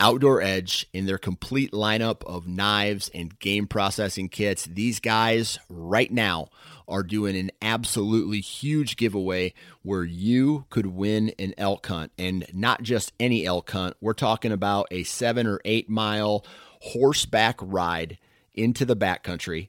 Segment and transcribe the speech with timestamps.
[0.00, 4.64] Outdoor Edge in their complete lineup of knives and game processing kits.
[4.64, 6.48] These guys right now
[6.88, 12.82] are doing an absolutely huge giveaway where you could win an elk hunt and not
[12.82, 13.96] just any elk hunt.
[14.00, 16.44] We're talking about a seven or eight mile
[16.80, 18.18] horseback ride
[18.52, 19.68] into the backcountry.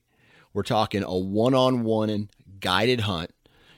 [0.54, 3.32] We're talking a one on one guided hunt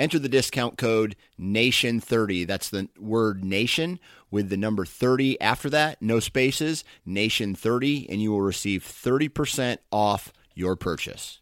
[0.00, 2.46] Enter the discount code NATION30.
[2.46, 4.00] That's the word nation
[4.30, 10.32] with the number 30 after that, no spaces, NATION30, and you will receive 30% off
[10.54, 11.40] your purchase.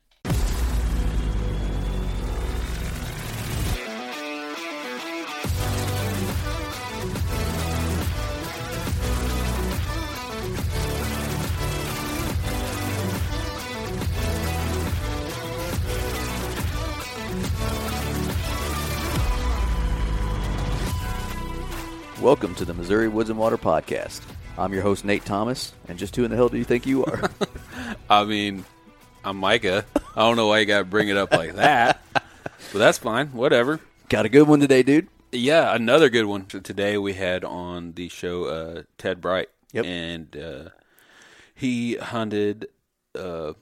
[22.21, 24.23] Welcome to the Missouri Woods and Water Podcast.
[24.59, 27.05] I'm your host, Nate Thomas, and just who in the hell do you think you
[27.05, 27.31] are?
[28.11, 28.65] I mean,
[29.25, 29.85] I'm Micah.
[30.17, 33.29] I don't know why you got to bring it up like that, but that's fine.
[33.29, 33.79] Whatever.
[34.09, 35.07] Got a good one today, dude.
[35.31, 36.51] Yeah, another good one.
[36.51, 39.49] So today we had on the show uh, Ted Bright.
[39.73, 39.85] Yep.
[39.85, 40.69] And uh,
[41.55, 42.67] he hunted
[43.17, 43.53] uh,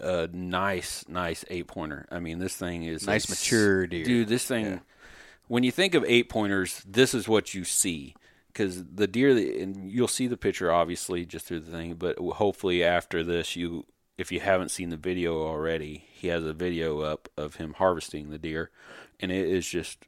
[0.00, 2.08] a nice, nice eight pointer.
[2.10, 4.04] I mean, this thing is Nice mature deer.
[4.04, 4.66] Dude, this thing.
[4.66, 4.78] Yeah.
[5.50, 8.14] When you think of eight pointers, this is what you see
[8.46, 9.30] because the deer,
[9.60, 13.84] and you'll see the picture obviously just through the thing, but hopefully after this, you,
[14.16, 18.30] if you haven't seen the video already, he has a video up of him harvesting
[18.30, 18.70] the deer,
[19.18, 19.98] and it is just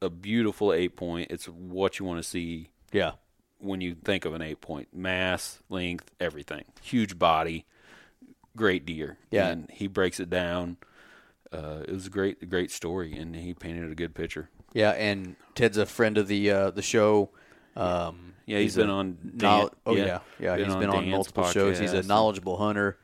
[0.00, 1.30] a beautiful eight point.
[1.30, 3.12] It's what you want to see Yeah.
[3.58, 6.64] when you think of an eight point mass, length, everything.
[6.80, 7.66] Huge body,
[8.56, 9.18] great deer.
[9.30, 9.48] Yeah.
[9.48, 10.78] and he breaks it down.
[11.52, 14.48] Uh, it was a great, a great story, and he painted a good picture.
[14.72, 17.30] Yeah, and Ted's a friend of the uh, the show.
[17.76, 20.56] Um, Yeah, he's a been on Dan- oh yeah, yeah, yeah.
[20.56, 21.78] been He's on been on Dan's multiple shows.
[21.78, 22.98] He's a knowledgeable hunter.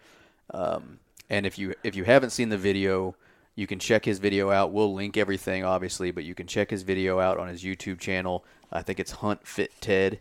[0.52, 0.98] Um,
[1.30, 3.14] and if you if you haven't seen the video,
[3.54, 4.72] you can check his video out.
[4.72, 8.44] We'll link everything, obviously, but you can check his video out on his YouTube channel.
[8.72, 10.20] I think it's Hunt Fit Ted,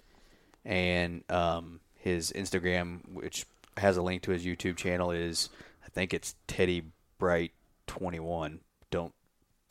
[0.66, 3.46] and um, his Instagram, which
[3.78, 5.50] has a link to his YouTube channel, is
[5.86, 6.84] I think it's Teddy
[7.20, 7.52] Bright
[7.88, 8.60] twenty one.
[8.92, 9.14] Don't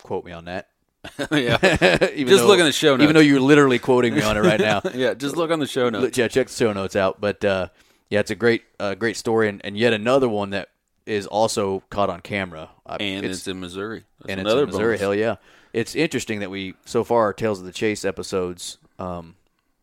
[0.01, 0.69] quote me on that.
[1.31, 1.57] yeah,
[2.13, 3.03] Even Just though- look in the show notes.
[3.03, 4.81] Even though you're literally quoting me on it right now.
[4.93, 5.13] yeah.
[5.13, 6.17] Just look on the show notes.
[6.17, 7.19] Yeah, check the show notes out.
[7.21, 7.69] But uh,
[8.09, 10.69] yeah, it's a great, uh, great story, and, and yet another one that
[11.05, 12.69] is also caught on camera.
[12.99, 14.03] And it's, in Missouri.
[14.19, 14.85] That's and it's in Missouri.
[14.85, 15.01] bonus.
[15.01, 15.35] Hell yeah!
[15.73, 19.35] It's interesting that we so far our Tales of the Chase episodes um,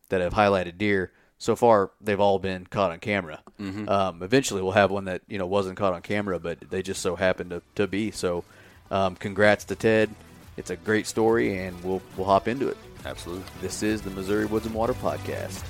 [0.09, 1.11] that have highlighted deer.
[1.37, 3.41] So far, they've all been caught on camera.
[3.59, 3.89] Mm-hmm.
[3.89, 7.01] Um, eventually, we'll have one that you know wasn't caught on camera, but they just
[7.01, 8.11] so happened to, to be.
[8.11, 8.43] So,
[8.89, 10.09] um, congrats to Ted.
[10.57, 12.77] It's a great story, and we'll we'll hop into it.
[13.05, 13.43] Absolutely.
[13.61, 15.63] This is the Missouri Woods and Water Podcast.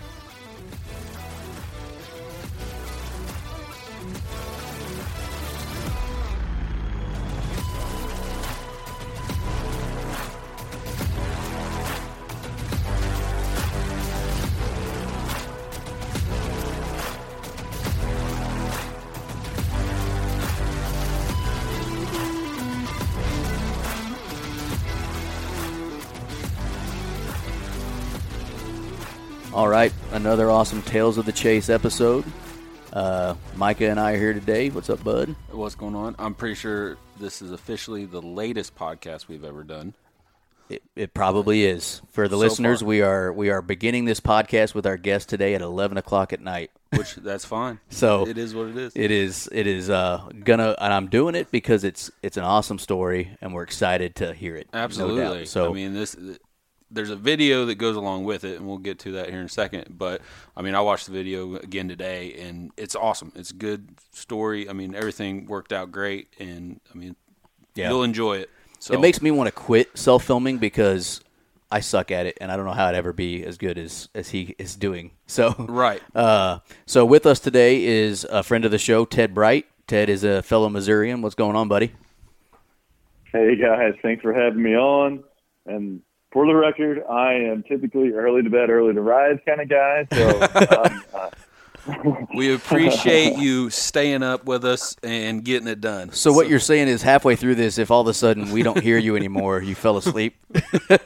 [30.36, 32.26] Another awesome Tales of the Chase episode.
[32.92, 34.70] Uh, Micah and I are here today.
[34.70, 35.34] What's up, bud?
[35.50, 36.14] What's going on?
[36.20, 39.94] I'm pretty sure this is officially the latest podcast we've ever done.
[40.68, 42.02] It, it probably is.
[42.12, 42.88] For the So listeners, far.
[42.90, 46.42] we are we are beginning this podcast with our guest today at eleven o'clock at
[46.42, 46.70] night.
[46.94, 47.80] Which that's fine.
[47.90, 48.92] So it is what it is.
[48.94, 52.80] It is it is uh, gonna and I'm doing it because it's it's an awesome
[52.80, 54.68] story and we're excited to hear it.
[54.74, 54.80] no.
[54.80, 55.46] Absolutely.
[55.46, 56.18] So I mean, this
[56.96, 59.46] there's a video that goes along with it, and we'll get to that here in
[59.46, 59.98] a second.
[59.98, 60.22] But
[60.58, 63.32] I mean, I watched the video again today, and it's awesome.
[63.36, 64.68] It's a good story.
[64.70, 67.16] I mean, everything worked out great, and I mean,
[67.76, 67.90] Yeah.
[67.90, 68.50] you'll enjoy it.
[68.80, 71.22] So it makes me want to quit self filming because
[71.72, 74.10] I suck at it and I don't know how it'd ever be as good as
[74.14, 75.12] as he is doing.
[75.28, 76.02] So right.
[76.16, 79.66] Uh, so with us today is a friend of the show, Ted Bright.
[79.88, 81.22] Ted is a fellow Missourian.
[81.22, 81.94] What's going on, buddy?
[83.32, 85.24] Hey guys, thanks for having me on.
[85.66, 86.02] And
[86.36, 90.06] for the record, I am typically early to bed, early to rise kind of guy.
[90.12, 90.42] So
[90.84, 91.30] um, uh,
[92.36, 96.12] We appreciate you staying up with us and getting it done.
[96.12, 98.82] So what you're saying is halfway through this, if all of a sudden we don't
[98.82, 100.36] hear you anymore, you fell asleep.
[100.90, 101.00] y-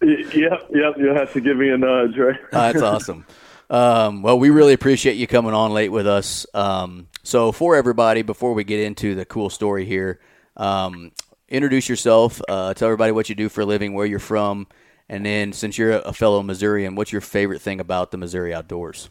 [0.00, 2.40] yep, yep, you'll have to give me a nudge, right?
[2.52, 3.24] Uh, that's awesome.
[3.70, 6.44] Um, well, we really appreciate you coming on late with us.
[6.54, 10.18] Um, so, for everybody, before we get into the cool story here,
[10.56, 11.12] um,
[11.52, 12.40] introduce yourself.
[12.48, 14.66] Uh, tell everybody what you do for a living, where you're from,
[15.08, 19.10] and then, since you're a fellow Missourian, what's your favorite thing about the Missouri outdoors?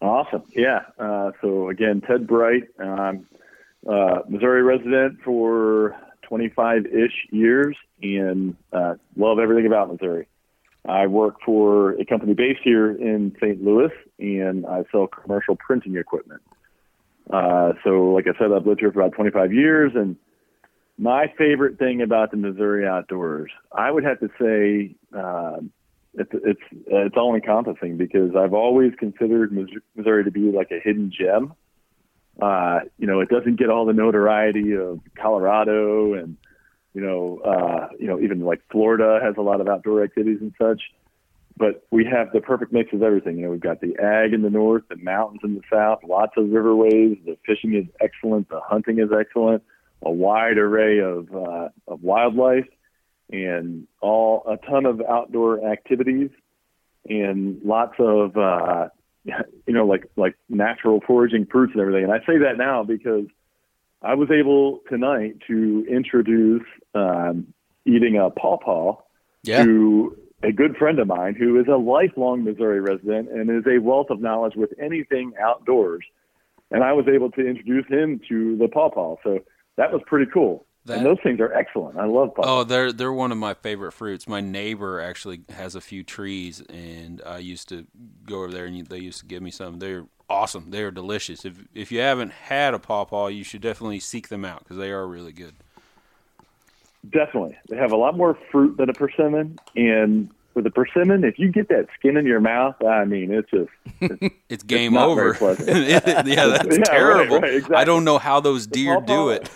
[0.00, 0.44] Awesome.
[0.54, 0.82] Yeah.
[0.98, 3.26] Uh, so again, Ted Bright, um,
[3.88, 5.96] uh, Missouri resident for
[6.30, 10.28] 25-ish years, and uh, love everything about Missouri.
[10.86, 13.62] I work for a company based here in St.
[13.62, 13.90] Louis,
[14.20, 16.42] and I sell commercial printing equipment.
[17.28, 20.16] Uh, so, like I said, I've lived here for about 25 years, and
[20.98, 25.70] my favorite thing about the Missouri outdoors, I would have to say, um,
[26.14, 29.52] it's it's it's all encompassing because I've always considered
[29.94, 31.54] Missouri to be like a hidden gem.
[32.40, 36.36] Uh, you know, it doesn't get all the notoriety of Colorado and
[36.94, 40.52] you know, uh, you know, even like Florida has a lot of outdoor activities and
[40.60, 40.82] such.
[41.56, 43.36] But we have the perfect mix of everything.
[43.36, 46.32] You know, we've got the ag in the north, the mountains in the south, lots
[46.36, 47.24] of riverways.
[47.24, 48.48] The fishing is excellent.
[48.48, 49.62] The hunting is excellent.
[50.02, 52.68] A wide array of uh, of wildlife
[53.30, 56.30] and all a ton of outdoor activities
[57.08, 58.88] and lots of uh,
[59.24, 62.04] you know like like natural foraging fruits and everything.
[62.04, 63.26] And I say that now because
[64.02, 66.62] I was able tonight to introduce
[66.94, 67.52] um,
[67.84, 68.96] eating a pawpaw
[69.42, 69.64] Yeah.
[69.64, 73.78] to a good friend of mine who is a lifelong Missouri resident and is a
[73.78, 76.04] wealth of knowledge with anything outdoors.
[76.70, 79.16] And I was able to introduce him to the pawpaw.
[79.24, 79.40] So
[79.78, 80.66] that was pretty cool.
[80.84, 81.98] That- and those things are excellent.
[81.98, 82.60] I love pawpaw.
[82.60, 84.26] Oh, they're they're one of my favorite fruits.
[84.28, 87.86] My neighbor actually has a few trees, and I used to
[88.26, 89.78] go over there, and they used to give me some.
[89.78, 90.70] They're awesome.
[90.70, 91.44] They're delicious.
[91.44, 94.90] If if you haven't had a pawpaw, you should definitely seek them out because they
[94.90, 95.54] are really good.
[97.08, 97.56] Definitely.
[97.68, 99.58] They have a lot more fruit than a persimmon.
[99.76, 103.50] And with a persimmon, if you get that skin in your mouth, I mean, it's
[103.50, 103.70] just,
[104.22, 105.36] it's, It's game not over.
[105.66, 107.40] yeah, that's Yeah, terrible.
[107.40, 107.76] right, exactly.
[107.76, 109.48] I don't know how those deer do it.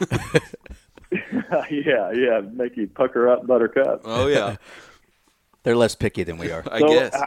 [1.71, 4.03] yeah, yeah, make you pucker up, buttercup.
[4.05, 4.57] oh yeah,
[5.63, 6.63] They're less picky than we are.
[6.71, 7.15] I So, guess.
[7.15, 7.27] uh,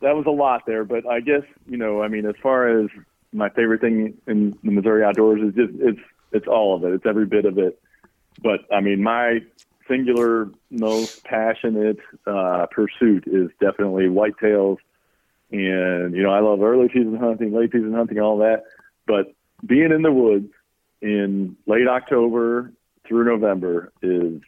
[0.00, 2.88] that was a lot there, but I guess you know, I mean, as far as
[3.32, 6.00] my favorite thing in the Missouri outdoors is just it's
[6.32, 6.92] it's all of it.
[6.94, 7.78] It's every bit of it.
[8.42, 9.40] But I mean, my
[9.88, 14.78] singular most passionate uh, pursuit is definitely whitetails,
[15.50, 18.64] and you know, I love early season hunting, late season hunting, all that.
[19.06, 20.52] But being in the woods
[21.00, 22.72] in late October
[23.06, 24.40] through November is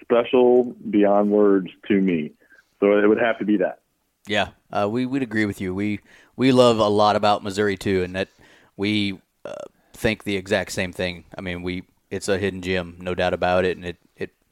[0.00, 2.32] special beyond words to me.
[2.80, 3.80] So it would have to be that.
[4.26, 5.74] Yeah, uh, we would agree with you.
[5.74, 6.00] We
[6.36, 8.28] we love a lot about Missouri too, and that
[8.76, 9.54] we uh,
[9.92, 11.24] think the exact same thing.
[11.36, 14.09] I mean, we it's a hidden gem, no doubt about it, and it it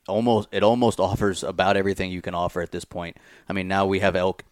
[0.09, 3.17] almost it almost offers about everything you can offer at this point.
[3.49, 4.45] I mean, now we have elk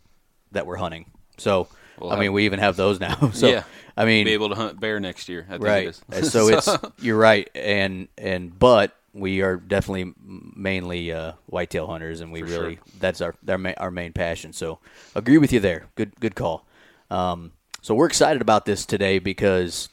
[0.53, 1.07] that we're hunting,
[1.39, 3.17] so We'll I mean, we even have those now.
[3.33, 3.65] So yeah,
[3.97, 5.47] I mean, be able to hunt bear next year.
[5.49, 6.01] I think right.
[6.13, 6.69] It so it's
[7.01, 12.47] you're right, and and but we are definitely mainly uh, whitetail hunters, and we For
[12.47, 12.85] really sure.
[12.99, 14.53] that's our our main, our main passion.
[14.53, 14.79] So
[15.15, 15.87] agree with you there.
[15.95, 16.67] Good good call.
[17.11, 19.89] Um, so we're excited about this today because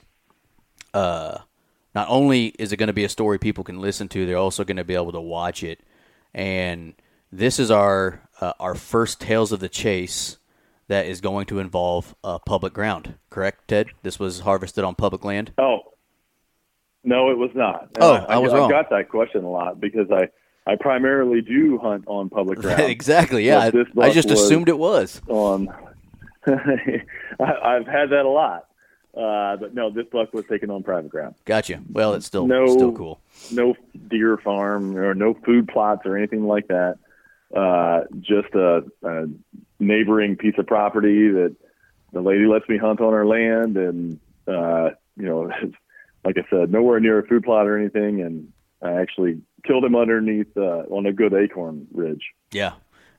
[0.93, 1.39] uh,
[1.95, 4.63] not only is it going to be a story people can listen to, they're also
[4.63, 5.81] going to be able to watch it.
[6.33, 6.93] And
[7.31, 10.38] this is our uh, our first Tales of the Chase
[10.88, 13.15] that is going to involve uh, public ground.
[13.29, 13.88] Correct, Ted?
[14.01, 15.53] This was harvested on public land.
[15.57, 15.79] Oh,
[17.03, 17.83] no, it was not.
[17.95, 18.69] And Oh, I was I, wrong.
[18.69, 20.29] got that question a lot because I,
[20.69, 22.81] I primarily do hunt on public ground.
[22.81, 23.45] exactly.
[23.47, 25.21] Yeah, I, I just assumed it was.
[25.27, 25.69] on.
[26.45, 27.01] I,
[27.39, 28.65] I've had that a lot,
[29.15, 31.36] uh, but no, this buck was taken on private ground.
[31.46, 31.82] Gotcha.
[31.91, 32.65] Well, it's still No.
[32.67, 33.20] still cool.
[33.51, 33.75] No
[34.10, 36.98] deer farm or no food plots or anything like that.
[37.55, 39.25] Uh, just a, a
[39.79, 41.55] neighboring piece of property that
[42.12, 45.51] the lady lets me hunt on her land, and uh, you know,
[46.25, 48.51] like I said, nowhere near a food plot or anything, and
[48.82, 52.24] I actually killed him underneath uh, on a good acorn ridge.
[52.51, 52.74] Yeah.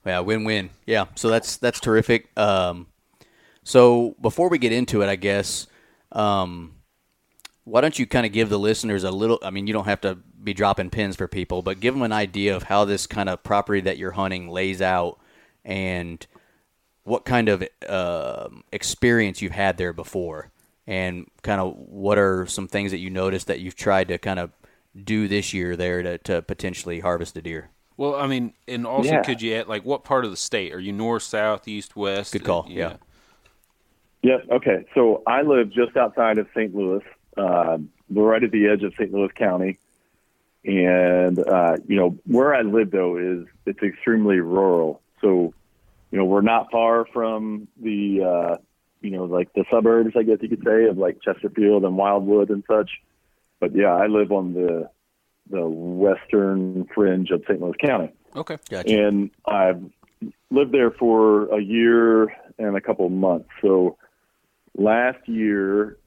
[0.04, 0.68] Yeah, win-win.
[0.86, 1.06] Yeah.
[1.14, 2.28] So that's that's terrific.
[2.36, 2.88] Um,
[3.62, 5.66] so before we get into it, I guess,
[6.14, 6.76] um,
[7.64, 9.38] why don't you kind of give the listeners a little?
[9.42, 12.12] I mean, you don't have to be dropping pins for people, but give them an
[12.12, 15.18] idea of how this kind of property that you're hunting lays out,
[15.64, 16.26] and
[17.04, 20.50] what kind of um experience you've had there before,
[20.86, 24.38] and kind of what are some things that you noticed that you've tried to kind
[24.38, 24.50] of
[25.02, 27.70] do this year there to, to potentially harvest a deer.
[27.96, 29.22] Well, I mean, and also Yeah.
[29.22, 30.92] could you add like what part of the state are you?
[30.92, 32.32] North, south, east, west?
[32.32, 32.96] Good call, Uh, yeah.
[34.24, 34.38] Yeah.
[34.50, 34.86] Okay.
[34.94, 36.74] So I live just outside of St.
[36.74, 37.02] Louis.
[37.36, 37.76] Uh,
[38.08, 39.12] we're right at the edge of St.
[39.12, 39.76] Louis County,
[40.64, 45.02] and uh, you know where I live though is it's extremely rural.
[45.20, 45.52] So
[46.10, 48.56] you know we're not far from the uh,
[49.02, 52.48] you know like the suburbs, I guess you could say, of like Chesterfield and Wildwood
[52.48, 52.90] and such.
[53.60, 54.88] But yeah, I live on the
[55.50, 57.60] the western fringe of St.
[57.60, 58.56] Louis County Okay.
[58.70, 59.06] Gotcha.
[59.06, 59.82] and I've
[60.50, 63.50] lived there for a year and a couple of months.
[63.60, 63.98] So
[64.76, 65.98] last year,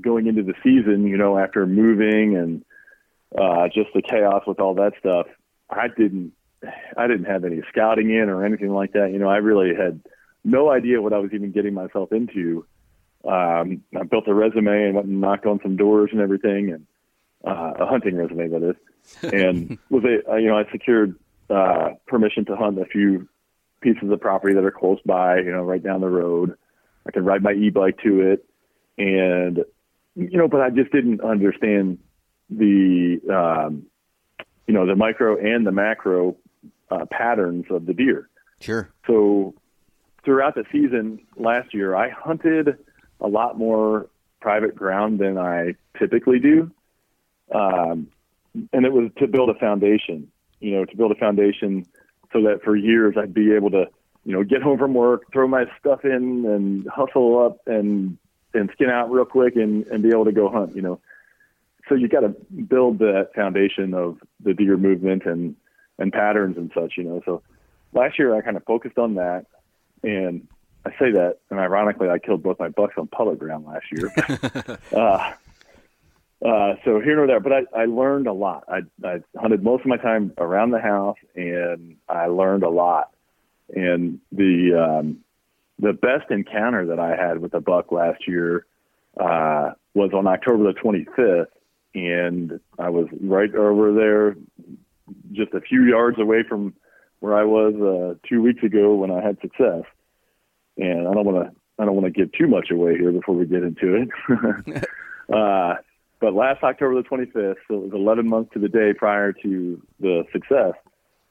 [0.00, 2.64] going into the season, you know, after moving and
[3.36, 5.26] uh, just the chaos with all that stuff,
[5.70, 6.32] I didn't,
[6.96, 9.10] I didn't have any scouting in or anything like that.
[9.12, 10.00] You know, I really had
[10.44, 12.66] no idea what I was even getting myself into.
[13.26, 16.86] Um, I built a resume and went and knocked on some doors and everything, and
[17.44, 21.18] uh, a hunting resume that is, and was a, uh, you know, I secured
[21.50, 23.28] uh, permission to hunt a few
[23.80, 26.56] pieces of property that are close by, you know, right down the road.
[27.06, 28.44] I can ride my e-bike to it,
[28.98, 29.64] and
[30.14, 31.98] you know, but I just didn't understand
[32.48, 33.86] the, um,
[34.66, 36.36] you know, the micro and the macro
[36.90, 38.28] uh, patterns of the deer.
[38.60, 38.88] Sure.
[39.06, 39.54] So
[40.24, 42.78] throughout the season last year, I hunted
[43.20, 44.08] a lot more
[44.40, 46.70] private ground than I typically do.
[47.54, 48.08] Um,
[48.72, 51.86] and it was to build a foundation, you know, to build a foundation
[52.32, 53.86] so that for years I'd be able to,
[54.26, 58.18] you know, get home from work, throw my stuff in and hustle up and,
[58.54, 61.00] and skin out real quick and, and be able to go hunt, you know.
[61.88, 65.54] So you got to build that foundation of the deer movement and,
[65.98, 67.22] and patterns and such, you know.
[67.24, 67.42] So
[67.92, 69.46] last year I kind of focused on that.
[70.02, 70.48] And
[70.84, 74.12] I say that, and ironically, I killed both my bucks on public ground last year.
[74.92, 75.32] uh,
[76.44, 78.64] uh, so here nor there, but I, I learned a lot.
[78.68, 83.12] I, I hunted most of my time around the house, and I learned a lot.
[83.74, 85.18] And the um,
[85.78, 88.66] the best encounter that I had with a buck last year
[89.20, 91.46] uh, was on October the 25th,
[91.94, 94.36] and I was right over there,
[95.32, 96.74] just a few yards away from
[97.20, 99.84] where I was uh, two weeks ago when I had success.
[100.76, 103.34] And I don't want to I don't want to give too much away here before
[103.34, 104.84] we get into it.
[105.34, 105.74] uh,
[106.20, 109.82] but last October the 25th, so it was 11 months to the day prior to
[110.00, 110.72] the success.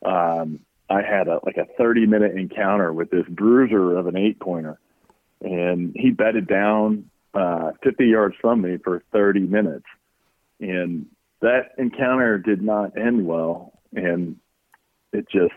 [0.04, 4.40] Um, I had a like a 30 minute encounter with this bruiser of an eight
[4.40, 4.80] pointer,
[5.42, 9.86] and he bedded down uh, 50 yards from me for 30 minutes,
[10.60, 11.08] and
[11.42, 14.38] that encounter did not end well, and
[15.12, 15.54] it just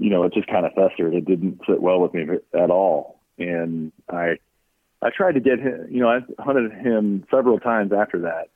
[0.00, 1.14] you know, it just kind of festered.
[1.14, 3.20] It didn't sit well with me at all.
[3.38, 4.38] And I,
[5.02, 8.48] I tried to get him, you know, I hunted him several times after that.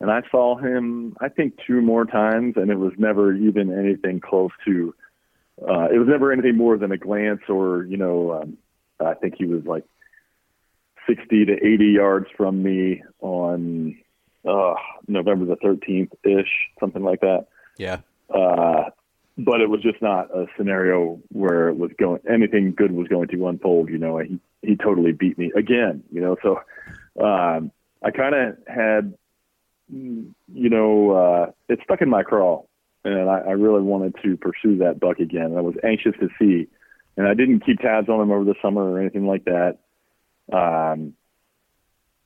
[0.00, 4.20] And I saw him, I think two more times and it was never even anything
[4.20, 4.94] close to,
[5.68, 8.58] uh, it was never anything more than a glance or, you know, um,
[9.00, 9.84] I think he was like
[11.08, 13.96] 60 to 80 yards from me on,
[14.46, 14.74] uh,
[15.08, 16.50] November the 13th ish,
[16.80, 17.46] something like that
[17.78, 17.98] Yeah.
[18.28, 18.90] uh,
[19.38, 23.28] but it was just not a scenario where it was going anything good was going
[23.28, 23.88] to unfold.
[23.88, 26.02] You know, he he totally beat me again.
[26.12, 26.60] You know, so
[27.22, 29.14] um, I kind of had,
[29.90, 32.62] you know, uh, it stuck in my craw,
[33.04, 35.56] and I, I really wanted to pursue that buck again.
[35.56, 36.68] I was anxious to see,
[37.16, 39.78] and I didn't keep tabs on him over the summer or anything like that.
[40.52, 41.14] Um,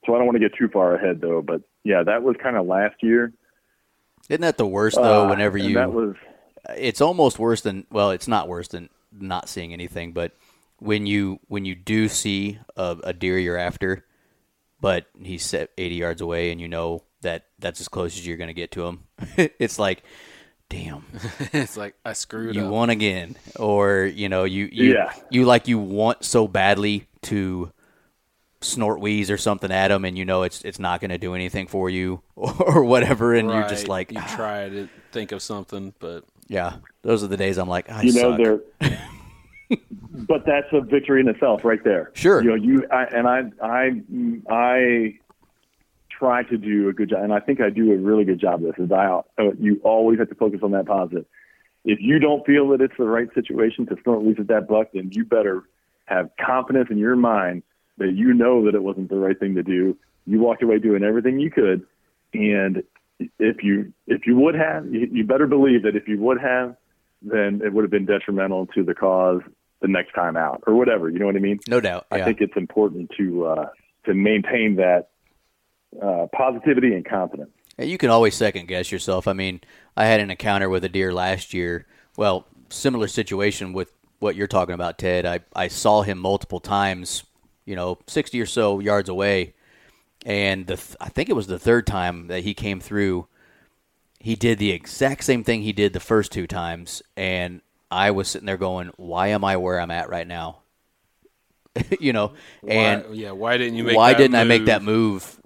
[0.05, 2.57] so I don't want to get too far ahead though, but yeah, that was kind
[2.57, 3.33] of last year.
[4.29, 5.27] Isn't that the worst though?
[5.27, 6.15] Uh, whenever you, that was
[6.71, 10.33] it's almost worse than well, it's not worse than not seeing anything, but
[10.79, 14.05] when you when you do see a, a deer you're after,
[14.81, 18.37] but he's set 80 yards away, and you know that that's as close as you're
[18.37, 19.05] going to get to him.
[19.37, 20.03] it's like
[20.69, 21.05] damn,
[21.53, 22.71] it's like I screwed you up.
[22.71, 25.13] won again, or you know, you you Yeah.
[25.31, 27.71] you like you want so badly to
[28.63, 31.35] snort wheeze or something at him, and you know it's it's not going to do
[31.35, 35.43] anything for you or whatever, and you're just like, you "Ah." try to think of
[35.43, 36.77] something, but yeah.
[37.03, 38.61] Those are the days I'm like, I you know suck.
[38.81, 38.99] they're
[40.29, 42.41] but that's a victory in itself right there Sure.
[42.43, 44.03] you know you I, and i i
[44.49, 45.19] i
[46.19, 48.55] try to do a good job and i think i do a really good job
[48.55, 51.25] of this is i uh, you always have to focus on that positive
[51.85, 54.89] if you don't feel that it's the right situation to snort wheeze at that buck
[54.93, 55.63] then you better
[56.07, 57.63] have confidence in your mind
[57.99, 59.97] that you know that it wasn't the right thing to do
[60.27, 61.85] you walked away doing everything you could
[62.35, 62.83] and
[63.39, 66.77] if you if you would have you, better believe that if you would have
[67.23, 69.41] then it would have been detrimental to the cause
[69.81, 71.09] the next time out or whatever.
[71.09, 71.61] You know what I mean?
[71.69, 72.07] no doubt.
[72.11, 73.67] I think it's important to uh,
[74.05, 75.09] to maintain that
[76.03, 77.51] uh, positivity and confidence.
[77.79, 79.29] Yeah, You can always second guess yourself.
[79.29, 79.61] I mean,
[79.97, 81.87] I had an encounter with a deer last year.
[82.17, 85.27] Well, similar situation with what you're talking about, Ted.
[85.27, 87.25] I, I saw him multiple times,
[87.65, 89.55] you know, 60 or so yards away.
[90.25, 93.29] And the th- I think it was the third time that he came through.
[94.19, 97.03] He did the exact same thing he did the first two times.
[97.17, 97.61] And
[97.91, 100.59] I was sitting there going, why am I where I'm at right now?
[102.01, 102.33] you know,
[102.67, 103.97] and why, yeah, why didn't you make?
[103.97, 105.39] why that didn't I make that move?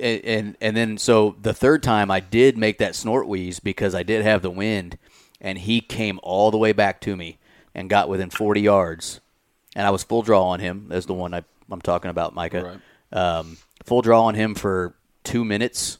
[0.00, 3.94] And, and and then so the third time I did make that snort wheeze because
[3.94, 4.98] I did have the wind,
[5.40, 7.38] and he came all the way back to me
[7.74, 9.20] and got within 40 yards,
[9.74, 10.86] and I was full draw on him.
[10.88, 12.80] That's the one I, I'm talking about, Micah.
[13.12, 15.98] Um, full draw on him for two minutes,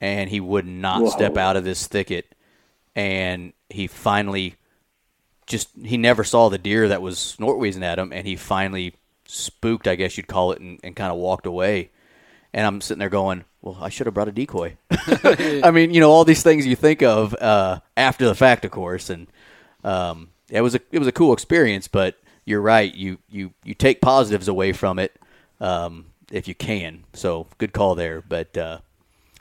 [0.00, 1.10] and he would not Whoa.
[1.10, 2.34] step out of this thicket,
[2.94, 4.56] and he finally
[5.46, 8.94] just he never saw the deer that was snort wheezing at him, and he finally
[9.26, 11.90] spooked, I guess you'd call it, and, and kind of walked away.
[12.54, 16.00] And I'm sitting there going, "Well, I should have brought a decoy." I mean, you
[16.00, 19.26] know, all these things you think of uh, after the fact, of course, and
[19.84, 21.88] um, it was a it was a cool experience.
[21.88, 25.18] But you're right, you you you take positives away from it
[25.60, 27.04] um, if you can.
[27.14, 28.20] So good call there.
[28.20, 28.78] But uh,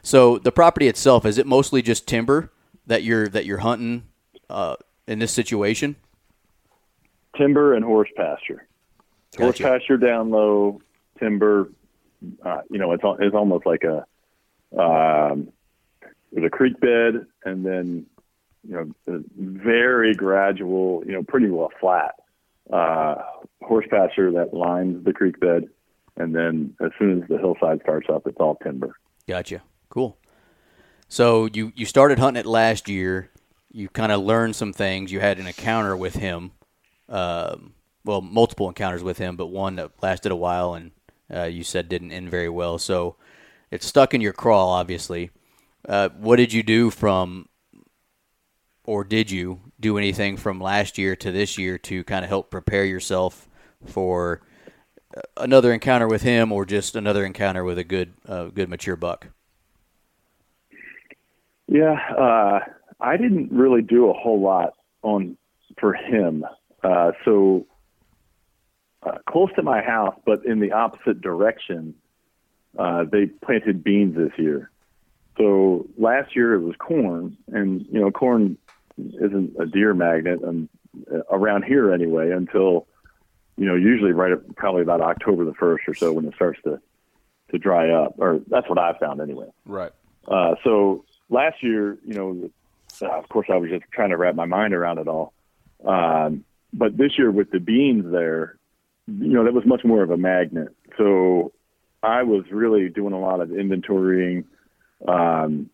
[0.04, 2.52] so the property itself is it mostly just timber
[2.88, 4.04] that you're that you're hunting
[4.50, 4.76] uh,
[5.08, 5.96] in this situation?
[7.38, 8.68] Timber and horse pasture.
[9.38, 10.82] Horse pasture down low,
[11.20, 11.70] timber.
[12.44, 14.06] Uh, you know, it's it's almost like a
[14.80, 15.50] um,
[16.32, 18.06] there's a creek bed, and then
[18.68, 21.04] you know, very gradual.
[21.06, 22.16] You know, pretty well flat
[22.72, 23.16] uh,
[23.62, 25.68] horse pasture that lines the creek bed,
[26.18, 28.96] and then as soon as the hillside starts up, it's all timber.
[29.28, 29.62] Gotcha.
[29.90, 30.18] Cool.
[31.08, 33.30] So you you started hunting it last year.
[33.72, 35.12] You kind of learned some things.
[35.12, 36.52] You had an encounter with him.
[37.10, 40.92] Um, well, multiple encounters with him, but one that lasted a while, and
[41.34, 42.78] uh, you said didn't end very well.
[42.78, 43.16] So
[43.70, 45.32] it's stuck in your crawl, obviously.
[45.88, 47.48] Uh, what did you do from,
[48.84, 52.52] or did you do anything from last year to this year to kind of help
[52.52, 53.48] prepare yourself
[53.86, 54.42] for
[55.16, 58.96] uh, another encounter with him, or just another encounter with a good, uh, good mature
[58.96, 59.28] buck?
[61.68, 62.60] Yeah, uh,
[63.00, 65.38] I didn't really do a whole lot on
[65.80, 66.46] for him.
[66.84, 67.66] Uh, so
[69.04, 71.96] uh, close to my house, but in the opposite direction,
[72.78, 74.70] uh, they planted beans this year.
[75.38, 78.58] So last year it was corn, and you know corn
[78.98, 80.70] isn't a deer magnet, and
[81.12, 82.88] uh, around here anyway, until
[83.58, 86.60] you know usually right at probably about October the first or so when it starts
[86.64, 86.80] to
[87.52, 89.48] to dry up, or that's what I found anyway.
[89.66, 89.92] Right.
[90.28, 92.50] Uh, so last year, you know,
[93.02, 95.34] of course, I was just trying to wrap my mind around it all.
[95.84, 98.58] Um, but this year with the beans there,
[99.08, 100.70] you know, that was much more of a magnet.
[100.98, 101.52] So
[102.04, 104.46] I was really doing a lot of inventorying
[105.08, 105.70] um,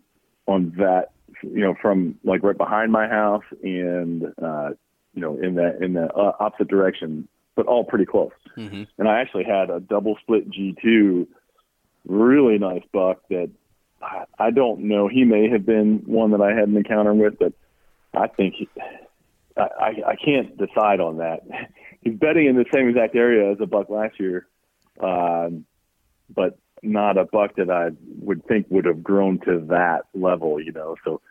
[0.47, 1.09] on that,
[1.41, 4.69] you know, from like right behind my house and uh,
[5.13, 8.31] you know in that in the uh, opposite direction, but all pretty close.
[8.57, 8.83] Mm-hmm.
[8.97, 11.27] And I actually had a double split G2,
[12.07, 13.49] really nice buck that
[14.01, 15.07] I, I don't know.
[15.07, 17.53] He may have been one that I had an encounter with, but
[18.13, 18.69] I think he,
[19.55, 21.41] I, I, I can't decide on that.
[22.01, 24.47] He's bedding in the same exact area as a buck last year,
[24.99, 25.65] um,
[26.33, 30.71] but not a buck that I would think would have grown to that level, you
[30.71, 30.95] know.
[31.03, 31.21] So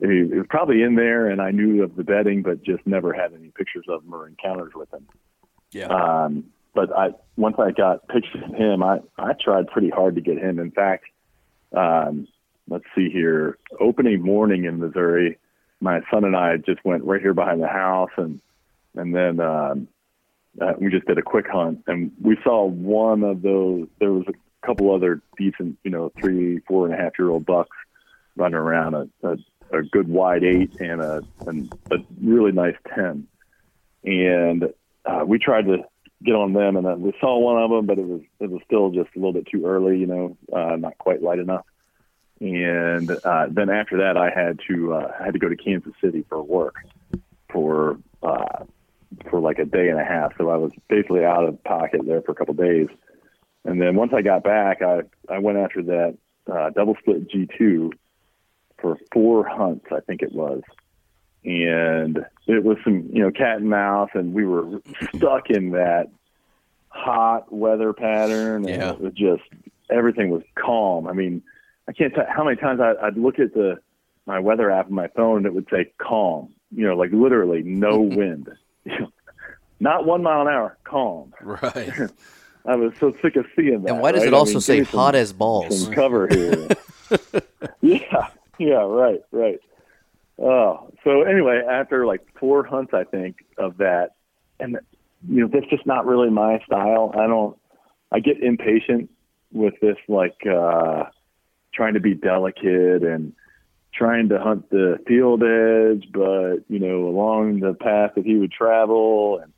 [0.00, 3.32] he was probably in there, and I knew of the bedding, but just never had
[3.32, 5.06] any pictures of him or encounters with him.
[5.72, 5.86] Yeah.
[5.86, 10.20] Um, but I once I got pictures of him, I I tried pretty hard to
[10.20, 10.58] get him.
[10.58, 11.04] In fact,
[11.72, 12.26] um,
[12.68, 15.38] let's see here, opening morning in Missouri,
[15.80, 18.40] my son and I just went right here behind the house, and
[18.96, 19.88] and then um,
[20.60, 23.88] uh, we just did a quick hunt, and we saw one of those.
[23.98, 27.44] There was a couple other decent, you know, three, four and a half year old
[27.44, 27.76] bucks
[28.36, 29.36] running around a, a,
[29.78, 33.26] a good wide eight and a and a really nice ten,
[34.04, 34.72] and
[35.04, 35.78] uh, we tried to
[36.24, 38.62] get on them, and then we saw one of them, but it was it was
[38.64, 41.64] still just a little bit too early, you know, uh, not quite light enough.
[42.40, 45.92] And uh, then after that, I had to uh, I had to go to Kansas
[46.02, 46.76] City for work
[47.50, 48.64] for uh,
[49.30, 50.32] for like a day and a half.
[50.38, 52.88] So I was basically out of pocket there for a couple days.
[53.64, 55.00] And then once I got back, I
[55.32, 56.18] I went after that
[56.52, 57.90] uh, double split G2
[58.80, 60.62] for four hunts, I think it was.
[61.44, 64.80] And it was some, you know, cat and mouse, and we were
[65.14, 66.06] stuck in that
[66.88, 68.64] hot weather pattern.
[68.66, 68.92] And Yeah.
[68.92, 69.42] it was just,
[69.90, 71.06] everything was calm.
[71.06, 71.42] I mean,
[71.88, 73.78] I can't tell how many times I, I'd look at the,
[74.26, 77.62] my weather app on my phone and it would say calm, you know, like literally
[77.62, 78.48] no wind.
[79.80, 81.32] Not one mile an hour, calm.
[81.42, 81.90] Right.
[82.66, 83.92] I was so sick of seeing that.
[83.92, 84.28] And why does right?
[84.28, 85.84] it I also mean, say give me some- hot as balls?
[85.84, 86.68] some cover here.
[87.82, 89.58] yeah, yeah, right, right.
[90.38, 94.12] Oh, so anyway, after like four hunts, I think of that,
[94.58, 94.78] and
[95.28, 97.12] you know, that's just not really my style.
[97.14, 97.56] I don't.
[98.10, 99.10] I get impatient
[99.52, 101.04] with this, like uh,
[101.72, 103.32] trying to be delicate and
[103.94, 108.52] trying to hunt the field edge, but you know, along the path that he would
[108.52, 109.40] travel.
[109.42, 109.52] And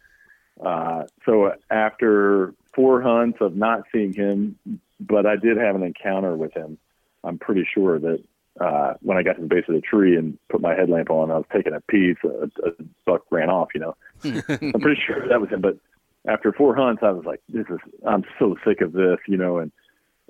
[0.65, 4.59] uh, so after four hunts of not seeing him,
[5.01, 6.79] but I did have an encounter with him.
[7.25, 8.23] I'm pretty sure that
[8.61, 11.31] uh, when I got to the base of the tree and put my headlamp on,
[11.31, 12.17] I was taking a piece.
[12.25, 12.73] A, a
[13.05, 13.69] buck ran off.
[13.75, 15.61] You know, I'm pretty sure that was him.
[15.61, 15.79] But
[16.27, 17.79] after four hunts, I was like, "This is.
[18.07, 19.73] I'm so sick of this." You know, and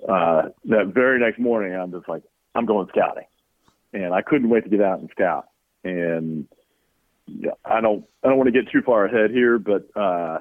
[0.07, 3.25] uh, that very next morning, I'm just like, "I'm going scouting,"
[4.03, 5.47] and I couldn't wait to get out and scout.
[5.83, 6.47] And
[7.27, 8.05] yeah, I don't.
[8.23, 10.39] I don't want to get too far ahead here, but uh,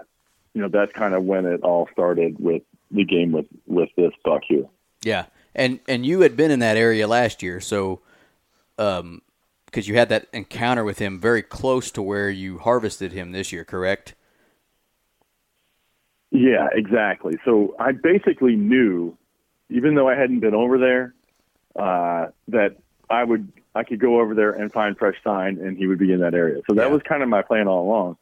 [0.55, 4.13] you know, that's kind of when it all started with the game with with this
[4.25, 4.67] buck here.
[5.03, 8.01] Yeah, and and you had been in that area last year, so
[8.79, 9.23] um,
[9.67, 13.53] because you had that encounter with him very close to where you harvested him this
[13.53, 14.15] year, correct?
[16.31, 17.35] Yeah, exactly.
[17.45, 19.17] So I basically knew,
[19.71, 21.15] even though I hadn't been over there,
[21.77, 22.77] uh, that
[23.09, 26.13] I would I could go over there and find fresh sign, and he would be
[26.13, 26.63] in that area.
[26.69, 26.93] So that Yeah.
[26.93, 28.17] was kind of my plan all along,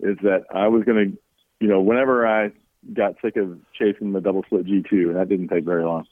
[0.00, 1.18] is that I was going to,
[1.60, 2.50] you know, whenever I
[2.92, 6.06] got sick of chasing the double split G two, and that didn't take very long.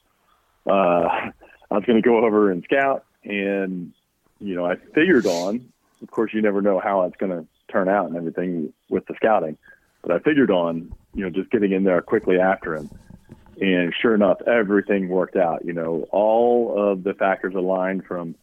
[0.67, 1.31] Uh,
[1.71, 3.93] I was going to go over and scout, and
[4.41, 5.73] you know, I figured on.
[6.03, 9.15] Of course, you never know how it's going to turn out and everything with the
[9.17, 9.57] scouting,
[10.03, 12.91] but I figured on, you know, just getting in there quickly after him.
[13.61, 15.65] And sure enough, everything worked out.
[15.65, 18.35] You know, all of the factors aligned from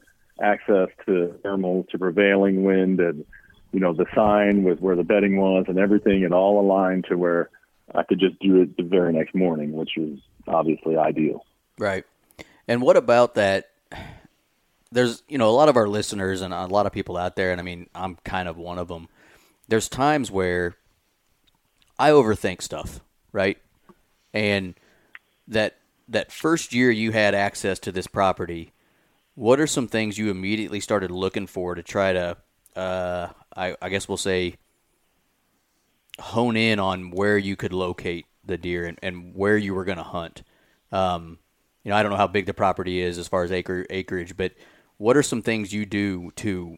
[0.41, 3.25] access to thermal to prevailing wind and,
[3.71, 6.23] you know, the sign with where the bedding was and everything.
[6.23, 7.49] It all aligned to where
[7.93, 11.45] I could just do it the very next morning, which is obviously ideal.
[11.77, 12.05] Right.
[12.67, 13.69] And what about that?
[14.93, 17.51] There's, you know, a lot of our listeners and a lot of people out there,
[17.51, 19.07] and I mean, I'm kind of one of them.
[19.67, 20.75] There's times where
[21.97, 22.99] I overthink stuff,
[23.31, 23.57] right?
[24.33, 24.75] And
[25.47, 25.77] that
[26.07, 28.73] that first year you had access to this property,
[29.35, 32.37] what are some things you immediately started looking for to try to,
[32.75, 34.55] uh, I, I guess we'll say,
[36.19, 39.97] hone in on where you could locate the deer and, and where you were going
[39.97, 40.43] to hunt?
[40.91, 41.39] Um,
[41.83, 44.35] you know, I don't know how big the property is as far as acre acreage,
[44.35, 44.51] but
[44.97, 46.77] what are some things you do to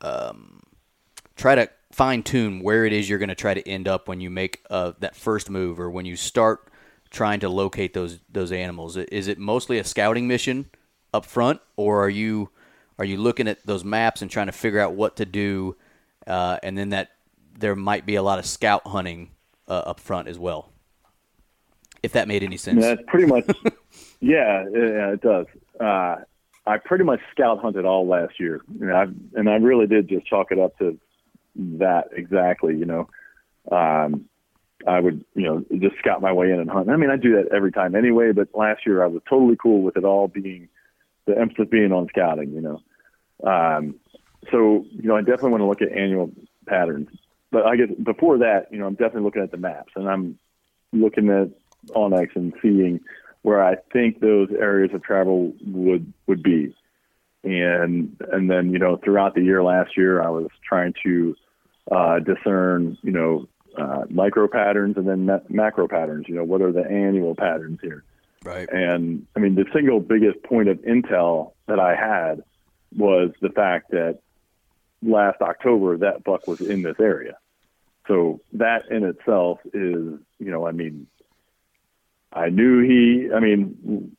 [0.00, 0.60] um,
[1.36, 4.20] try to fine tune where it is you're going to try to end up when
[4.20, 6.68] you make uh, that first move or when you start
[7.12, 8.96] trying to locate those those animals?
[8.96, 10.68] Is it mostly a scouting mission
[11.14, 12.50] up front, or are you
[12.98, 15.76] are you looking at those maps and trying to figure out what to do,
[16.26, 17.10] uh, and then that
[17.58, 19.30] there might be a lot of scout hunting
[19.68, 20.70] uh, up front as well?
[22.02, 22.80] If that made any sense.
[22.80, 23.44] That's pretty much,
[24.20, 25.46] yeah, yeah, it does.
[25.78, 26.16] Uh,
[26.66, 29.06] I pretty much scout hunted all last year, know, I,
[29.38, 30.98] and I really did just chalk it up to
[31.56, 32.76] that exactly.
[32.76, 33.08] You know,
[33.70, 34.28] um,
[34.86, 36.90] I would, you know, just scout my way in and hunt.
[36.90, 39.82] I mean, I do that every time anyway, but last year I was totally cool
[39.82, 40.68] with it all being
[41.26, 42.52] the emphasis being on scouting.
[42.52, 43.96] You know, um,
[44.50, 46.32] so you know, I definitely want to look at annual
[46.66, 47.08] patterns,
[47.50, 50.38] but I guess before that, you know, I'm definitely looking at the maps and I'm
[50.92, 51.50] looking at
[51.90, 53.00] onX and seeing
[53.42, 56.74] where I think those areas of travel would would be.
[57.44, 61.36] And and then you know throughout the year last year I was trying to
[61.90, 66.26] uh, discern you know uh, micro patterns and then ma- macro patterns.
[66.28, 68.04] You know what are the annual patterns here?
[68.44, 68.68] right.
[68.70, 72.42] And I mean the single biggest point of intel that I had
[72.96, 74.18] was the fact that
[75.02, 77.36] last October that buck was in this area.
[78.08, 81.06] So that in itself is, you know, I mean,
[82.32, 84.16] I knew he, I mean,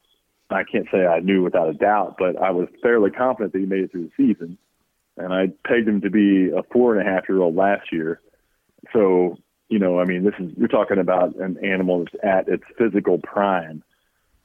[0.49, 3.65] I can't say I knew without a doubt, but I was fairly confident that he
[3.65, 4.57] made it through the season.
[5.17, 8.19] And I pegged him to be a four and a half year old last year.
[8.91, 9.37] So,
[9.69, 13.17] you know, I mean, this is, you're talking about an animal that's at its physical
[13.17, 13.83] prime.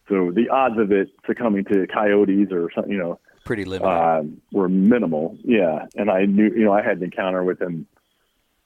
[0.08, 3.90] So the odds of it succumbing to coyotes or something, you know, Pretty limited.
[3.90, 5.36] um, were minimal.
[5.42, 7.86] Yeah, and I knew, you know, I had an encounter with him.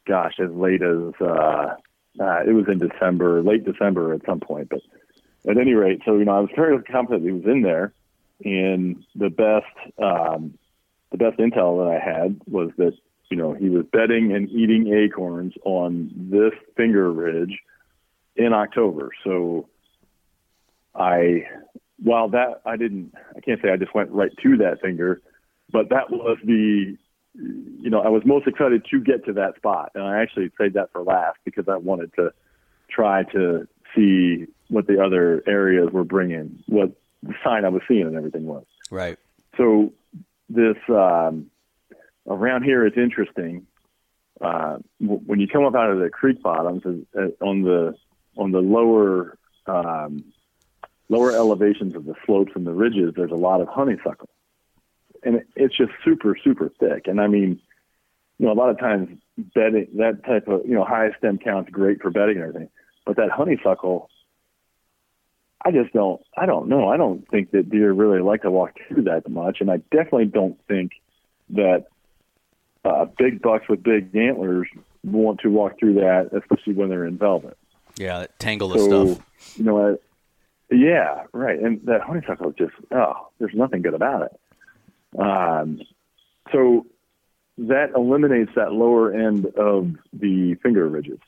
[0.04, 1.76] Gosh, as late as uh,
[2.18, 4.68] uh, it was in December, late December at some point.
[4.68, 4.80] But
[5.48, 7.92] at any rate, so you know, I was very confident he was in there,
[8.44, 9.66] and the best,
[10.02, 10.58] um,
[11.12, 12.94] the best intel that I had was that
[13.32, 17.60] you know he was bedding and eating acorns on this finger ridge
[18.36, 19.08] in October.
[19.24, 19.70] So
[20.94, 21.46] I
[22.02, 25.22] while that I didn't, I can't say I just went right to that finger,
[25.72, 26.94] but that was the,
[27.34, 30.74] you know, I was most excited to get to that spot, and I actually saved
[30.74, 32.34] that for last because I wanted to
[32.90, 33.66] try to
[33.96, 36.92] see what the other areas were bringing, what
[37.22, 38.66] the sign I was seeing and everything was.
[38.90, 39.18] right.
[39.56, 39.94] So
[40.50, 41.50] this um,
[42.26, 43.66] around here, it's interesting.
[44.40, 47.94] Uh, w- when you come up out of the creek bottoms uh, on the
[48.36, 50.24] on the lower um,
[51.08, 54.30] lower elevations of the slopes and the ridges, there's a lot of honeysuckle,
[55.22, 57.06] and it, it's just super super thick.
[57.06, 57.60] And I mean,
[58.38, 59.18] you know, a lot of times
[59.54, 62.68] bedding that type of you know high stem count's great for bedding and everything,
[63.06, 64.08] but that honeysuckle.
[65.64, 66.20] I just don't.
[66.36, 66.88] I don't know.
[66.88, 70.24] I don't think that deer really like to walk through that much, and I definitely
[70.24, 70.90] don't think
[71.50, 71.86] that
[72.84, 74.68] uh, big bucks with big antlers
[75.04, 77.56] want to walk through that, especially when they're in velvet.
[77.96, 79.56] Yeah, that tangle of So, stuff.
[79.56, 81.58] you know, I, yeah, right.
[81.58, 85.20] And that honeysuckle is just, oh, there's nothing good about it.
[85.20, 85.82] Um,
[86.50, 86.86] so
[87.58, 91.18] that eliminates that lower end of the finger ridges.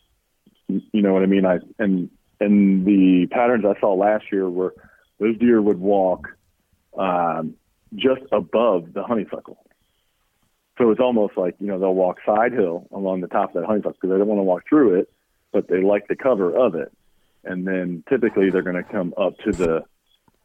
[0.69, 1.45] You you know what I mean?
[1.45, 2.09] I and
[2.40, 4.75] and the patterns I saw last year were
[5.21, 6.29] those deer would walk
[6.99, 7.55] um,
[7.95, 9.59] just above the honeysuckle.
[10.79, 13.67] So it's almost like you know they'll walk side hill along the top of that
[13.67, 15.11] honeysuckle because they don't want to walk through it,
[15.53, 16.93] but they like the cover of it.
[17.45, 19.85] And then typically they're going to come up to the,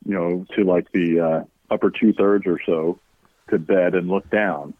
[0.05, 2.99] you know, to like the uh, upper two thirds or so
[3.49, 4.73] to bed and look down,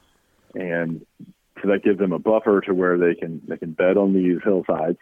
[0.54, 1.06] and
[1.62, 4.38] so that gives them a buffer to where they can they can bed on these
[4.44, 4.98] hillsides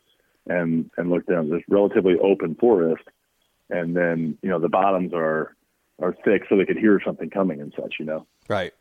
[0.47, 1.49] and and look down.
[1.49, 3.03] There's relatively open forest,
[3.69, 5.55] and then you know the bottoms are
[5.99, 7.95] are thick so they could hear something coming and such.
[7.99, 8.73] You know, Right.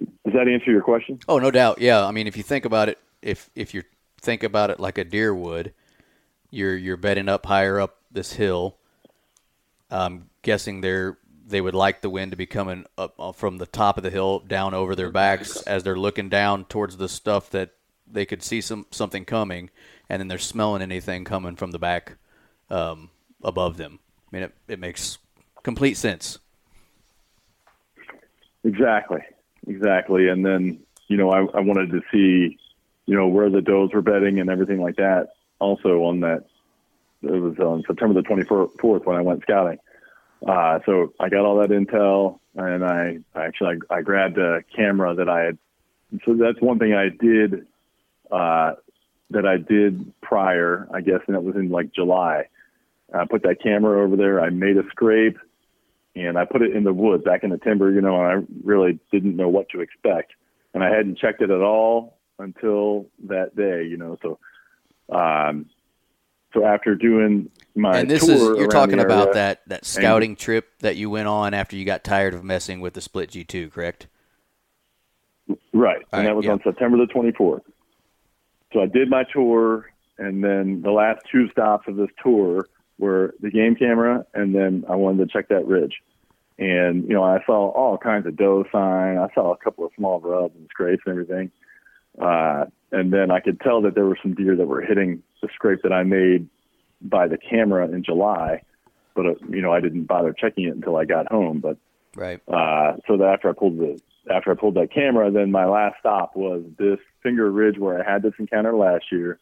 [0.00, 1.18] Does that answer your question?
[1.28, 1.80] Oh, no doubt.
[1.80, 3.82] Yeah, I mean, if you think about it, if if you
[4.20, 5.72] think about it like a deer would,
[6.50, 8.76] you're you're bedding up higher up this hill.
[9.90, 13.66] I'm guessing they're they would like the wind to be coming up uh, from the
[13.66, 17.50] top of the hill down over their backs as they're looking down towards the stuff
[17.50, 17.70] that
[18.10, 19.70] they could see some something coming,
[20.08, 22.16] and then they're smelling anything coming from the back
[22.70, 23.10] um,
[23.42, 23.98] above them.
[24.32, 25.18] I mean, it, it makes
[25.62, 26.38] complete sense.
[28.64, 29.20] Exactly,
[29.66, 30.28] exactly.
[30.28, 32.58] And then you know I, I wanted to see
[33.06, 35.30] you know where the does were bedding and everything like that.
[35.58, 36.44] Also on that,
[37.22, 39.78] it was on September the 24th when I went scouting.
[40.46, 45.14] Uh, so I got all that intel, and I, actually I, I grabbed a camera
[45.14, 45.58] that I had.
[46.24, 47.66] So that's one thing I did
[48.30, 48.72] uh,
[49.30, 52.44] that I did prior, I guess, and it was in like July.
[53.12, 54.40] I put that camera over there.
[54.40, 55.36] I made a scrape,
[56.14, 57.90] and I put it in the woods, back in the timber.
[57.90, 60.32] You know, and I really didn't know what to expect,
[60.74, 63.84] and I hadn't checked it at all until that day.
[63.84, 64.38] You know, so
[65.14, 65.66] um,
[66.52, 70.68] so after doing my and this tour is you're talking about that that scouting trip
[70.80, 74.08] that you went on after you got tired of messing with the split G2, correct?
[75.72, 75.96] Right.
[76.12, 76.52] All and right, that was yeah.
[76.52, 77.62] on September the 24th.
[78.72, 82.68] So I did my tour, and then the last two stops of this tour
[83.00, 85.94] were the game camera, and then I wanted to check that ridge.
[86.58, 89.16] And, you know, I saw all kinds of doe sign.
[89.16, 91.50] I saw a couple of small rubs and scrapes and everything.
[92.20, 95.48] Uh, and then I could tell that there were some deer that were hitting the
[95.54, 96.48] scrape that I made
[97.00, 98.62] by the camera in July.
[99.14, 101.60] But, uh, you know, I didn't bother checking it until I got home.
[101.60, 101.78] But
[102.14, 102.40] Right.
[102.48, 105.96] uh, so that after I pulled the after I pulled that camera, then my last
[105.98, 109.38] stop was this finger ridge where I had this encounter last year,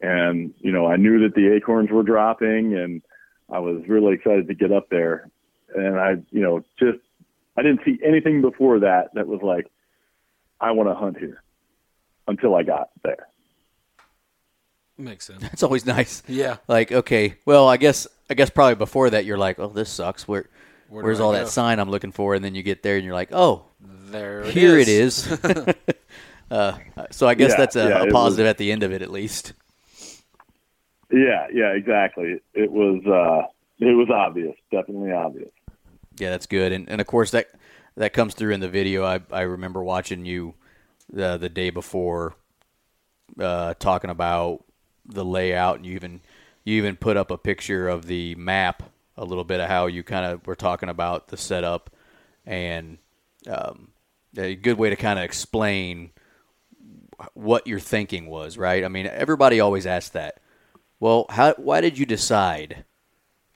[0.00, 3.02] and you know I knew that the acorns were dropping, and
[3.50, 5.28] I was really excited to get up there,
[5.74, 6.98] and I you know just
[7.56, 9.66] I didn't see anything before that that was like
[10.60, 11.42] I want to hunt here
[12.28, 13.28] until I got there.
[14.98, 15.44] Makes sense.
[15.52, 16.22] It's always nice.
[16.26, 16.56] Yeah.
[16.68, 20.26] Like, okay, well, I guess I guess probably before that you're like, oh, this sucks.
[20.26, 20.48] Where,
[20.88, 21.38] Where where's all go?
[21.38, 22.34] that sign I'm looking for?
[22.34, 25.26] And then you get there and you're like, oh, There it here it is.
[25.30, 25.38] is.
[26.50, 26.78] uh,
[27.10, 29.02] so I guess Yeah, that's a, yeah, a positive was- at the end of it,
[29.02, 29.52] at least.
[31.10, 32.40] Yeah, yeah, exactly.
[32.54, 35.50] It was uh, it was obvious, definitely obvious.
[36.18, 36.72] Yeah, that's good.
[36.72, 37.48] And and of course that
[37.96, 39.04] that comes through in the video.
[39.04, 40.54] I I remember watching you
[41.12, 42.34] the the day before
[43.38, 44.64] uh, talking about
[45.04, 46.20] the layout, and you even
[46.64, 48.82] you even put up a picture of the map,
[49.16, 51.90] a little bit of how you kind of were talking about the setup,
[52.44, 52.98] and
[53.48, 53.88] um,
[54.36, 56.10] a good way to kind of explain
[57.34, 58.84] what your thinking was, right?
[58.84, 60.40] I mean, everybody always asks that.
[61.00, 62.84] Well, how why did you decide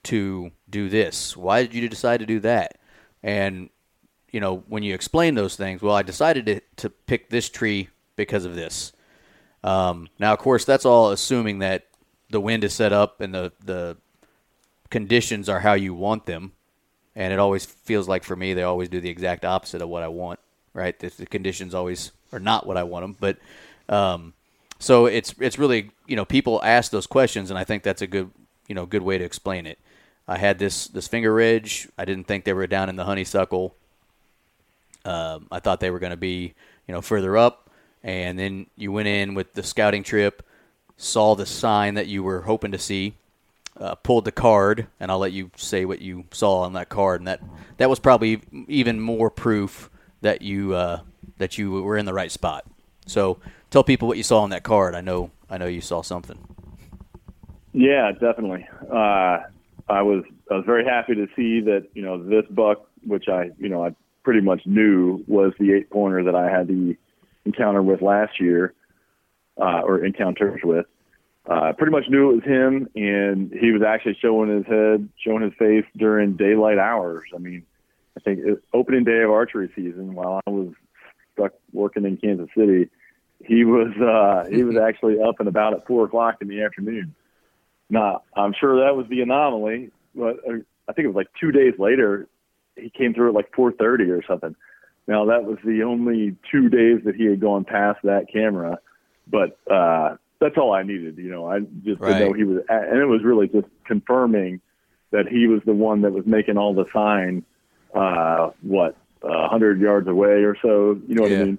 [0.04, 1.36] to do this?
[1.36, 2.78] Why did you decide to do that?
[3.22, 3.70] And
[4.30, 7.88] you know, when you explain those things, well, I decided to, to pick this tree
[8.16, 8.92] because of this.
[9.64, 11.86] Um, now, of course, that's all assuming that
[12.30, 13.96] the wind is set up and the the
[14.90, 16.52] conditions are how you want them.
[17.16, 20.02] And it always feels like for me, they always do the exact opposite of what
[20.02, 20.38] I want.
[20.72, 20.96] Right?
[20.98, 23.16] The, the conditions always are not what I want them.
[23.18, 23.38] But
[23.92, 24.34] um,
[24.80, 28.06] so it's it's really you know people ask those questions, and I think that's a
[28.06, 28.30] good
[28.66, 29.78] you know good way to explain it.
[30.26, 31.88] I had this this finger ridge.
[31.96, 33.74] I didn't think they were down in the honeysuckle.
[35.04, 36.54] Um, I thought they were going to be
[36.88, 37.70] you know further up,
[38.02, 40.42] and then you went in with the scouting trip,
[40.96, 43.14] saw the sign that you were hoping to see,
[43.78, 47.20] uh, pulled the card, and I'll let you say what you saw on that card,
[47.20, 47.42] and that
[47.76, 49.90] that was probably even more proof
[50.22, 51.00] that you uh,
[51.36, 52.64] that you were in the right spot.
[53.06, 53.40] So
[53.70, 54.94] tell people what you saw on that card.
[54.94, 56.38] I know I know you saw something.
[57.72, 58.66] Yeah, definitely.
[58.92, 59.38] Uh,
[59.88, 63.50] I was I was very happy to see that you know this buck, which I
[63.58, 66.96] you know I pretty much knew was the eight pointer that I had the
[67.44, 68.74] encounter with last year,
[69.60, 70.86] uh, or encounters with.
[71.46, 75.42] Uh, pretty much knew it was him, and he was actually showing his head, showing
[75.42, 77.24] his face during daylight hours.
[77.34, 77.64] I mean,
[78.16, 80.68] I think it, opening day of archery season, while I was
[81.32, 82.90] stuck working in Kansas City,
[83.44, 87.14] he was uh, he was actually up and about at four o'clock in the afternoon.
[87.88, 91.50] Now, I'm sure that was the anomaly, but uh, I think it was like two
[91.50, 92.28] days later,
[92.76, 94.54] he came through at like 4:30 or something.
[95.06, 98.78] Now that was the only two days that he had gone past that camera,
[99.26, 101.16] but uh, that's all I needed.
[101.18, 102.12] You know, I just Right.
[102.12, 104.60] to know he was, and it was really just confirming
[105.10, 107.44] that he was the one that was making all the sign.
[107.92, 110.96] Uh, what, a hundred yards away or so?
[111.08, 111.40] You know what Yeah.
[111.40, 111.58] I mean?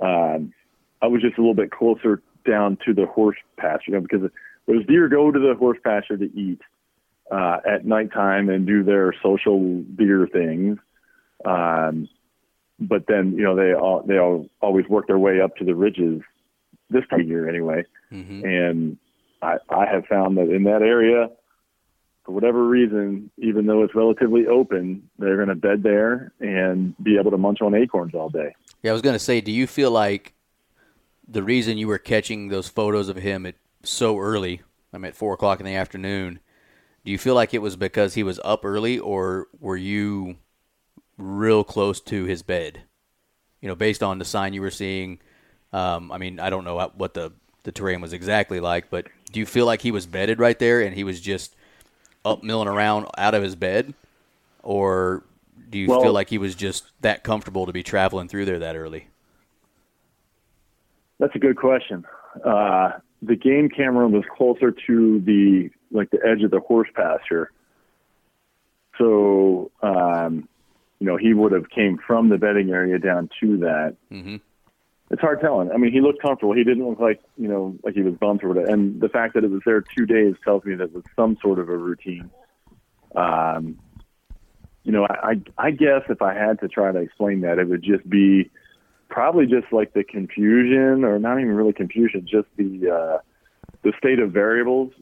[0.00, 0.52] Um,
[1.02, 4.30] I was just a little bit closer down to the horse pasture, you know, because
[4.66, 6.60] those deer go to the horse pasture to eat
[7.30, 10.78] uh, at nighttime and do their social deer things.
[11.44, 12.08] Um,
[12.78, 15.74] but then, you know, they all, they all, always work their way up to the
[15.74, 16.22] ridges
[16.90, 17.84] this time of year anyway.
[18.12, 18.44] Mm-hmm.
[18.44, 18.98] And
[19.42, 21.30] I, I have found that in that area,
[22.24, 27.18] for whatever reason, even though it's relatively open, they're going to bed there and be
[27.18, 28.54] able to munch on acorns all day.
[28.82, 30.34] Yeah, I was going to say, do you feel like
[31.28, 34.62] the reason you were catching those photos of him at so early,
[34.92, 36.40] I'm at four o'clock in the afternoon,
[37.04, 40.36] do you feel like it was because he was up early, or were you
[41.16, 42.82] real close to his bed?
[43.60, 45.20] You know, based on the sign you were seeing.
[45.72, 47.32] Um, I mean, I don't know what- what the
[47.64, 50.80] the terrain was exactly like, but do you feel like he was bedded right there
[50.82, 51.56] and he was just
[52.24, 53.92] up milling around out of his bed,
[54.62, 55.24] or
[55.68, 58.60] do you Well- feel like he was just that comfortable to be traveling through there
[58.60, 59.08] that early?
[61.18, 62.04] That's a good question.
[62.44, 67.50] Uh, the game camera was closer to the like the edge of the horse pasture,
[68.98, 70.48] so um,
[70.98, 73.96] you know he would have came from the bedding area down to that.
[74.12, 74.40] Mhm.
[75.10, 75.70] It's hard telling.
[75.70, 76.52] I mean, he looked comfortable.
[76.52, 78.70] He didn't look like you know like he was bumped or whatever.
[78.70, 81.38] And the fact that it was there two days tells me that it was some
[81.40, 82.30] sort of a routine.
[83.14, 83.78] Um,
[84.82, 87.82] you know, I I guess if I had to try to explain that, it would
[87.82, 88.50] just be
[89.08, 93.18] probably just like the confusion, or not even really confusion, just the uh,
[93.82, 94.92] the state of variables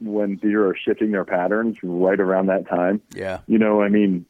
[0.00, 3.00] when deer are shifting their patterns right around that time.
[3.14, 3.40] Yeah.
[3.46, 4.26] You know, I mean,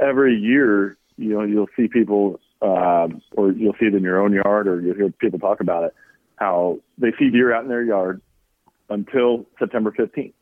[0.00, 4.32] every year, you know, you'll see people, um, or you'll see it in your own
[4.32, 5.94] yard, or you'll hear people talk about it,
[6.36, 8.20] how they see deer out in their yard
[8.90, 10.32] until September 15th.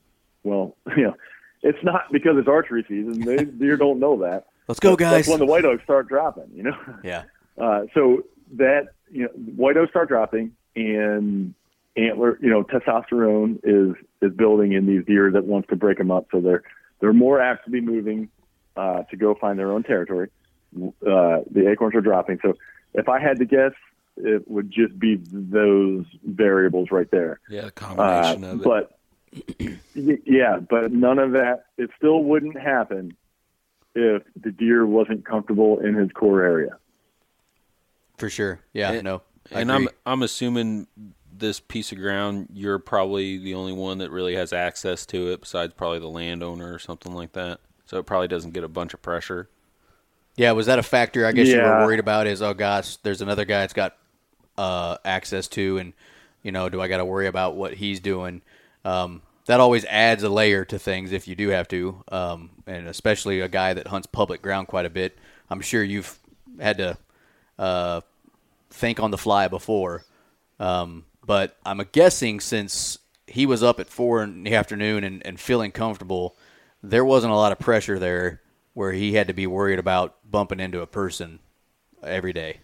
[0.42, 1.16] Well, you know,
[1.62, 3.20] it's not because it's archery season.
[3.20, 4.46] They, deer don't know that.
[4.68, 5.12] Let's go, guys.
[5.12, 6.50] That's when the white oaks start dropping.
[6.52, 6.76] You know.
[7.04, 7.24] Yeah.
[7.58, 8.22] Uh, so
[8.56, 11.54] that you know, white oaks start dropping, and
[11.96, 16.10] antler, you know, testosterone is is building in these deer that wants to break them
[16.10, 16.26] up.
[16.32, 16.62] So they're
[17.00, 18.28] they're more apt to be moving
[18.76, 20.30] uh, to go find their own territory.
[20.76, 22.38] Uh, the acorns are dropping.
[22.42, 22.54] So
[22.94, 23.72] if I had to guess,
[24.16, 27.40] it would just be those variables right there.
[27.48, 28.64] Yeah, Uh, combination of it.
[28.64, 28.98] but
[29.94, 31.66] yeah, but none of that.
[31.78, 33.16] It still wouldn't happen
[33.94, 36.76] if the deer wasn't comfortable in his core area.
[38.18, 38.60] For sure.
[38.72, 38.92] Yeah.
[38.92, 39.22] And- no.
[39.54, 39.86] I and agree.
[39.86, 40.88] I'm I'm assuming
[41.38, 45.40] this piece of ground you're probably the only one that really has access to it
[45.42, 47.60] besides probably the landowner or something like that.
[47.84, 49.48] so it probably doesn't get a bunch of pressure.
[50.36, 51.24] Yeah, was that a factor?
[51.26, 52.26] I guess you were worried about.
[52.26, 53.96] Is oh gosh, there's another guy that's got
[54.58, 55.92] uh, access to, and
[56.42, 58.42] you know, do I got to worry about what he's doing?
[58.84, 62.86] Um, that always adds a layer to things if you do have to, um, and
[62.86, 65.16] especially a guy that hunts public ground quite a bit.
[65.48, 66.18] I'm sure you've
[66.60, 66.98] had to
[67.58, 68.00] uh,
[68.70, 70.04] think on the fly before,
[70.58, 75.40] um, but I'm guessing since he was up at four in the afternoon and, and
[75.40, 76.36] feeling comfortable,
[76.82, 78.40] there wasn't a lot of pressure there
[78.74, 81.38] where he had to be worried about bumping into a person
[82.02, 82.60] every day.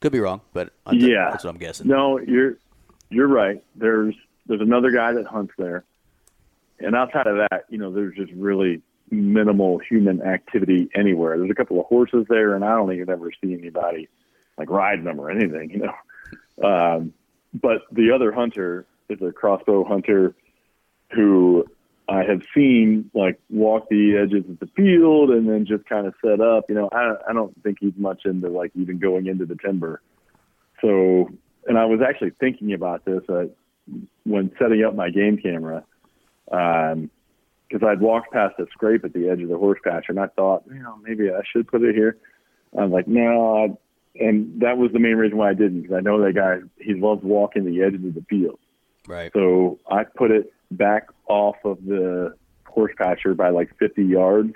[0.00, 1.88] Could be wrong, but I th- yeah, that's what I'm guessing.
[1.88, 2.58] No, you're
[3.08, 3.62] you're right.
[3.76, 4.14] There's
[4.46, 5.84] there's another guy that hunts there,
[6.80, 8.82] and outside of that, you know, there's just really
[9.12, 11.38] minimal human activity anywhere.
[11.38, 14.08] There's a couple of horses there, and I don't even ever see anybody
[14.58, 15.94] like riding them or anything, you know.
[16.66, 17.12] Um,
[17.54, 20.34] but the other hunter is a crossbow hunter
[21.14, 21.66] who
[22.08, 26.14] I have seen like walk the edges of the field and then just kind of
[26.24, 26.64] set up.
[26.68, 30.02] You know, I I don't think he's much into like even going into the timber.
[30.80, 31.30] So,
[31.66, 33.44] and I was actually thinking about this uh,
[34.24, 35.84] when setting up my game camera,
[37.72, 40.26] because I'd walked past a scrape at the edge of the horse pasture, and I
[40.28, 42.18] thought, you know, maybe I should put it here.
[42.78, 46.00] I'm like, no, I, and that was the main reason why I didn't, because I
[46.00, 48.58] know that guy, he loves walking the edges of the field.
[49.06, 49.30] Right.
[49.32, 52.34] So I put it back off of the
[52.66, 54.54] horse pasture by like 50 yards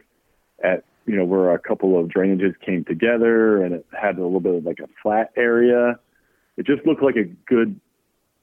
[0.63, 4.41] at, you know, where a couple of drainages came together and it had a little
[4.41, 5.99] bit of like a flat area.
[6.57, 7.81] It just looked like a good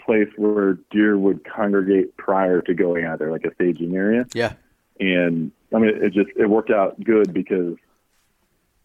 [0.06, 4.26] place where deer would congregate prior to going out there, like a staging area.
[4.34, 4.54] Yeah.
[5.00, 7.76] And I mean, it just, it worked out good because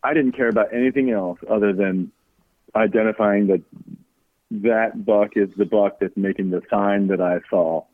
[0.03, 2.12] I didn't care about anything else other than
[2.75, 3.62] identifying that
[4.51, 7.85] that buck is the buck that's making the sign that I saw,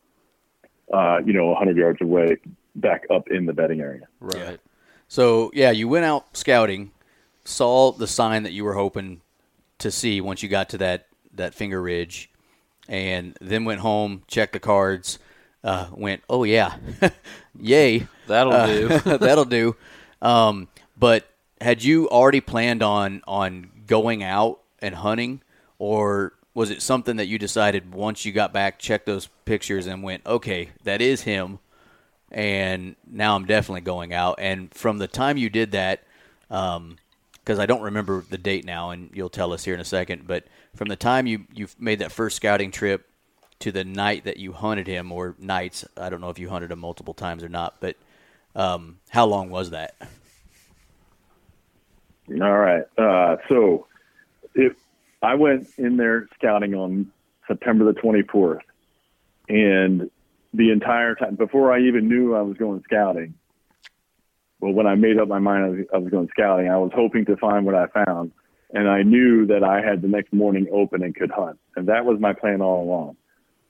[0.92, 2.36] uh, you know, 100 yards away
[2.76, 4.06] back up in the bedding area.
[4.20, 4.60] Right.
[5.08, 6.92] So yeah, you went out scouting,
[7.44, 9.20] saw the sign that you were hoping
[9.78, 12.30] to see once you got to that that finger ridge,
[12.88, 15.18] and then went home, checked the cards,
[15.62, 16.76] uh, went, oh yeah,
[17.58, 18.88] yay, That'll Uh, do.
[19.18, 19.76] that'll do.
[20.22, 21.26] Um, but
[21.60, 25.40] had you already planned on on going out and hunting,
[25.78, 30.02] or was it something that you decided once you got back, checked those pictures, and
[30.02, 31.58] went, okay, that is him,
[32.30, 34.36] and now I'm definitely going out.
[34.38, 36.02] And from the time you did that,
[36.48, 40.26] because I don't remember the date now, and you'll tell us here in a second,
[40.26, 40.44] but
[40.74, 43.08] from the time you you made that first scouting trip
[43.60, 46.70] to the night that you hunted him, or nights, I don't know if you hunted
[46.70, 47.96] him multiple times or not, but
[48.54, 49.96] um, how long was that?
[52.30, 52.84] All right.
[52.96, 53.86] Uh, so
[54.54, 54.74] if
[55.22, 57.10] I went in there scouting on
[57.46, 58.60] September the 24th,
[59.48, 60.10] and
[60.52, 63.34] the entire time before I even knew I was going scouting,
[64.60, 66.92] well, when I made up my mind I was, I was going scouting, I was
[66.94, 68.32] hoping to find what I found,
[68.74, 72.04] and I knew that I had the next morning open and could hunt, and that
[72.04, 73.16] was my plan all along,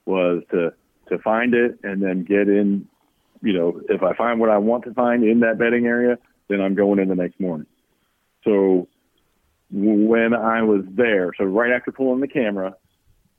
[0.07, 0.73] was to
[1.09, 2.89] to find it and then get in.
[3.43, 6.63] You know, if I find what I want to find in that bedding area, then
[6.63, 7.67] I'm going in the next morning.
[8.43, 8.89] So
[9.71, 12.75] when I was there, so right after pulling the camera,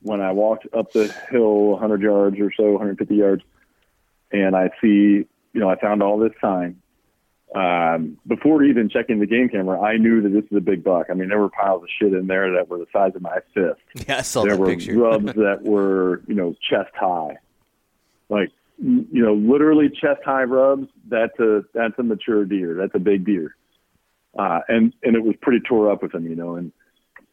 [0.01, 3.43] when I walked up the hill 100 yards or so, 150 yards,
[4.31, 6.81] and I see, you know, I found all this sign.
[7.53, 11.07] Um, before even checking the game camera, I knew that this is a big buck.
[11.09, 13.37] I mean, there were piles of shit in there that were the size of my
[13.53, 13.79] fist.
[14.07, 14.97] Yeah, I saw there were picture.
[14.97, 17.37] rubs that were, you know, chest high,
[18.29, 20.87] like, you know, literally chest high rubs.
[21.07, 22.73] That's a that's a mature deer.
[22.73, 23.55] That's a big deer
[24.37, 26.71] uh, and and it was pretty tore up with them, you know, and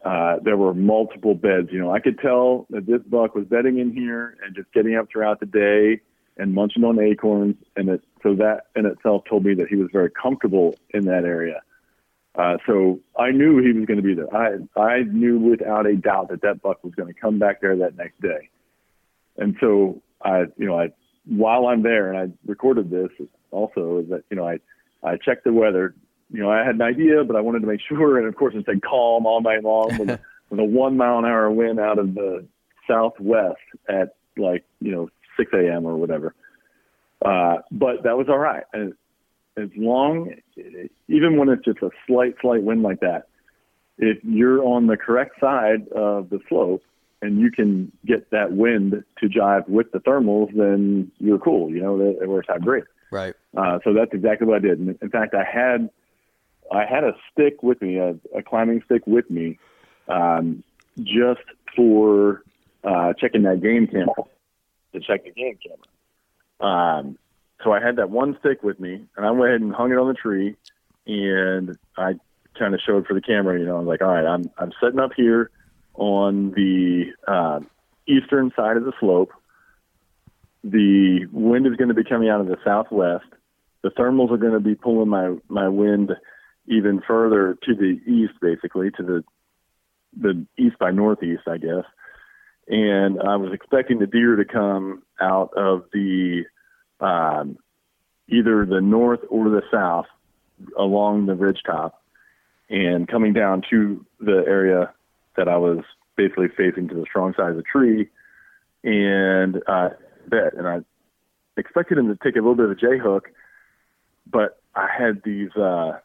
[0.04, 1.68] uh, there were multiple beds.
[1.70, 4.96] You know, I could tell that this buck was bedding in here and just getting
[4.96, 6.00] up throughout the day
[6.36, 9.88] and munching on acorns, and it so that in itself told me that he was
[9.92, 11.62] very comfortable in that area.
[12.34, 14.34] Uh, so I knew he was going to be there.
[14.34, 17.76] I I knew without a doubt that that buck was going to come back there
[17.76, 18.48] that next day,
[19.36, 20.92] and so I you know I
[21.26, 23.10] while I'm there and I recorded this
[23.50, 24.60] also is that you know I
[25.02, 25.94] I checked the weather
[26.32, 28.18] you know, I had an idea, but I wanted to make sure.
[28.18, 30.08] And of course, it said calm all night long with,
[30.50, 32.46] with a one mile an hour wind out of the
[32.88, 35.86] southwest at like, you know, 6 a.m.
[35.86, 36.34] or whatever.
[37.24, 38.64] Uh, but that was all right.
[38.72, 38.94] And
[39.56, 40.34] as long,
[41.08, 43.28] even when it's just a slight, slight wind like that,
[43.98, 46.82] if you're on the correct side of the slope
[47.20, 51.70] and you can get that wind to jive with the thermals, then you're cool.
[51.70, 52.84] You know, it, it works out great.
[53.10, 53.34] Right.
[53.56, 54.78] Uh, so that's exactly what I did.
[54.78, 55.90] And in fact, I had
[56.72, 59.58] I had a stick with me, a, a climbing stick with me,
[60.08, 60.64] um,
[60.98, 61.42] just
[61.76, 62.42] for
[62.82, 64.14] uh, checking that game camera
[64.94, 65.86] to check the game camera.
[66.62, 67.18] Um,
[67.62, 69.98] so I had that one stick with me, and I went ahead and hung it
[69.98, 70.56] on the tree,
[71.06, 72.14] and I
[72.58, 73.58] kind of showed for the camera.
[73.58, 75.50] You know, I was like, all right, I'm I'm setting up here
[75.94, 77.60] on the uh,
[78.06, 79.30] eastern side of the slope.
[80.64, 83.26] The wind is going to be coming out of the southwest.
[83.82, 86.12] The thermals are going to be pulling my my wind
[86.66, 89.24] even further to the east, basically to the
[90.16, 91.84] the east by northeast, I guess.
[92.72, 96.44] And I was expecting the deer to come out of the
[97.00, 97.58] um,
[98.28, 100.06] either the north or the south
[100.78, 102.02] along the ridge top
[102.70, 104.90] and coming down to the area
[105.36, 105.84] that I was
[106.16, 108.08] basically facing to the strong side of the tree
[108.82, 109.90] and uh,
[110.28, 110.54] bet.
[110.54, 110.78] And I
[111.58, 113.28] expected him to take a little bit of a J hook,
[114.26, 115.98] but I had these uh,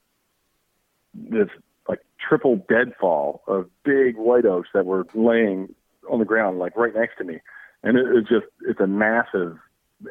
[1.14, 1.48] this
[1.88, 5.74] like triple deadfall of big white oaks that were laying
[6.10, 7.40] on the ground like right next to me,
[7.84, 9.58] and it, it's just it's a massive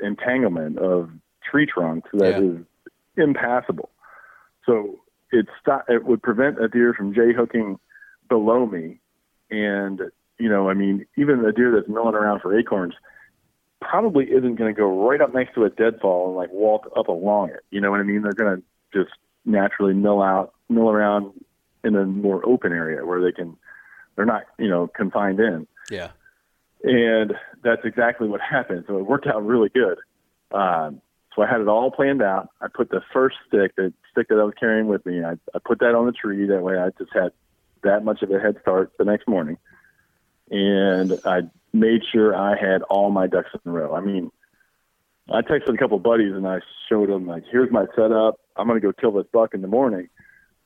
[0.03, 1.11] entanglement of
[1.49, 2.65] tree trunks that is
[3.17, 3.25] Yeah.
[3.25, 3.91] impassable.
[4.65, 5.01] So
[5.33, 7.79] it stop, it would prevent a deer from j hooking
[8.29, 8.99] below me,
[9.51, 10.01] and
[10.39, 12.95] you know I mean even a deer that's milling around for acorns
[13.81, 17.09] probably isn't going to go right up next to a deadfall and like walk up
[17.09, 17.61] along it.
[17.71, 18.23] You know what I mean?
[18.23, 18.63] They're going to
[18.99, 21.33] just naturally mill out, mill around
[21.85, 23.57] in a more open area where they can,
[24.17, 25.67] they're not, you know, confined in.
[25.91, 26.11] Yeah.
[26.83, 28.85] And that's exactly what happened.
[28.87, 29.99] So it worked out really good.
[30.53, 31.01] Um,
[31.35, 32.49] so I had it all planned out.
[32.61, 35.59] I put the first stick, the stick that I was carrying with me, I, I
[35.65, 36.47] put that on the tree.
[36.47, 37.33] That way I just had
[37.83, 39.59] that much of a head start the next morning.
[40.51, 43.95] And I made sure I had all my ducks in a row.
[43.95, 44.31] I mean,
[45.31, 48.41] I texted a couple buddies and I showed them like, here's my setup.
[48.57, 50.09] I'm going to go kill this buck in the morning.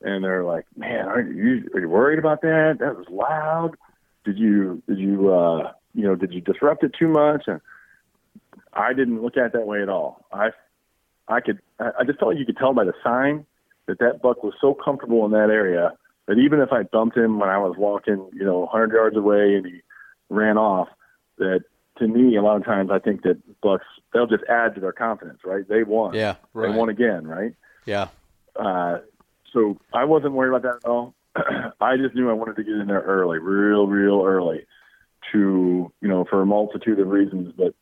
[0.01, 2.77] And they're like, man, are you, are you worried about that?
[2.79, 3.75] That was loud.
[4.23, 7.43] Did you, did you, uh, you know, did you disrupt it too much?
[7.47, 7.61] And
[8.73, 10.25] I didn't look at it that way at all.
[10.31, 10.49] I,
[11.27, 13.45] I could, I just felt like you could tell by the sign
[13.87, 15.93] that that buck was so comfortable in that area
[16.27, 19.55] that even if I bumped him when I was walking, you know, 100 yards away
[19.55, 19.81] and he
[20.29, 20.87] ran off,
[21.37, 21.63] that
[21.97, 24.91] to me, a lot of times I think that bucks, they'll just add to their
[24.91, 25.67] confidence, right?
[25.67, 26.13] They won.
[26.13, 26.35] Yeah.
[26.55, 27.53] They won again, right?
[27.85, 28.09] Yeah.
[28.55, 28.99] Uh,
[29.51, 31.13] so I wasn't worried about that at all.
[31.81, 34.65] I just knew I wanted to get in there early, real, real early,
[35.31, 37.53] to you know for a multitude of reasons.
[37.57, 37.73] But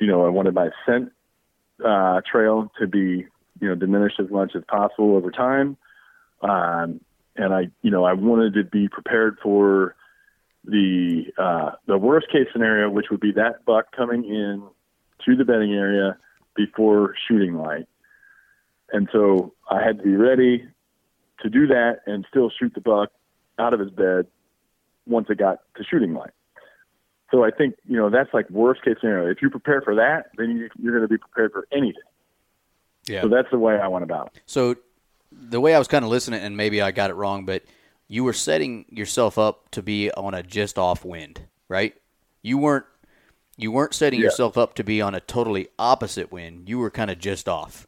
[0.00, 1.12] you know, I wanted my scent
[1.84, 3.26] uh, trail to be
[3.60, 5.76] you know diminished as much as possible over time,
[6.42, 7.00] um,
[7.36, 9.94] and I you know I wanted to be prepared for
[10.64, 14.62] the uh, the worst case scenario, which would be that buck coming in
[15.24, 16.18] to the bedding area
[16.54, 17.86] before shooting light.
[18.92, 20.66] And so I had to be ready
[21.42, 23.10] to do that and still shoot the buck
[23.58, 24.26] out of his bed
[25.06, 26.30] once it got to shooting light.
[27.30, 29.30] So I think, you know, that's like worst case scenario.
[29.30, 32.02] If you prepare for that, then you, you're going to be prepared for anything.
[33.06, 33.22] Yeah.
[33.22, 34.42] So that's the way I went about it.
[34.46, 34.76] So
[35.32, 37.64] the way I was kind of listening, and maybe I got it wrong, but
[38.08, 41.94] you were setting yourself up to be on a just off wind, right?
[42.42, 42.86] You weren't
[43.58, 44.26] you weren't setting Yeah.
[44.26, 46.68] yourself up to be on a totally opposite wind.
[46.68, 47.86] You were kind of just off.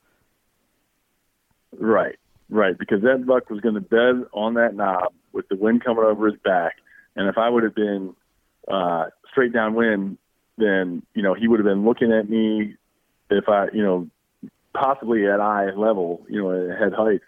[1.78, 2.16] Right,
[2.50, 2.76] right.
[2.78, 6.26] Because that buck was going to bed on that knob with the wind coming over
[6.26, 6.76] his back.
[7.16, 8.14] And if I would have been
[8.66, 10.18] uh, straight downwind,
[10.56, 12.74] then, you know, he would have been looking at me
[13.30, 14.08] if I, you know,
[14.74, 17.20] possibly at eye level, you know, at head height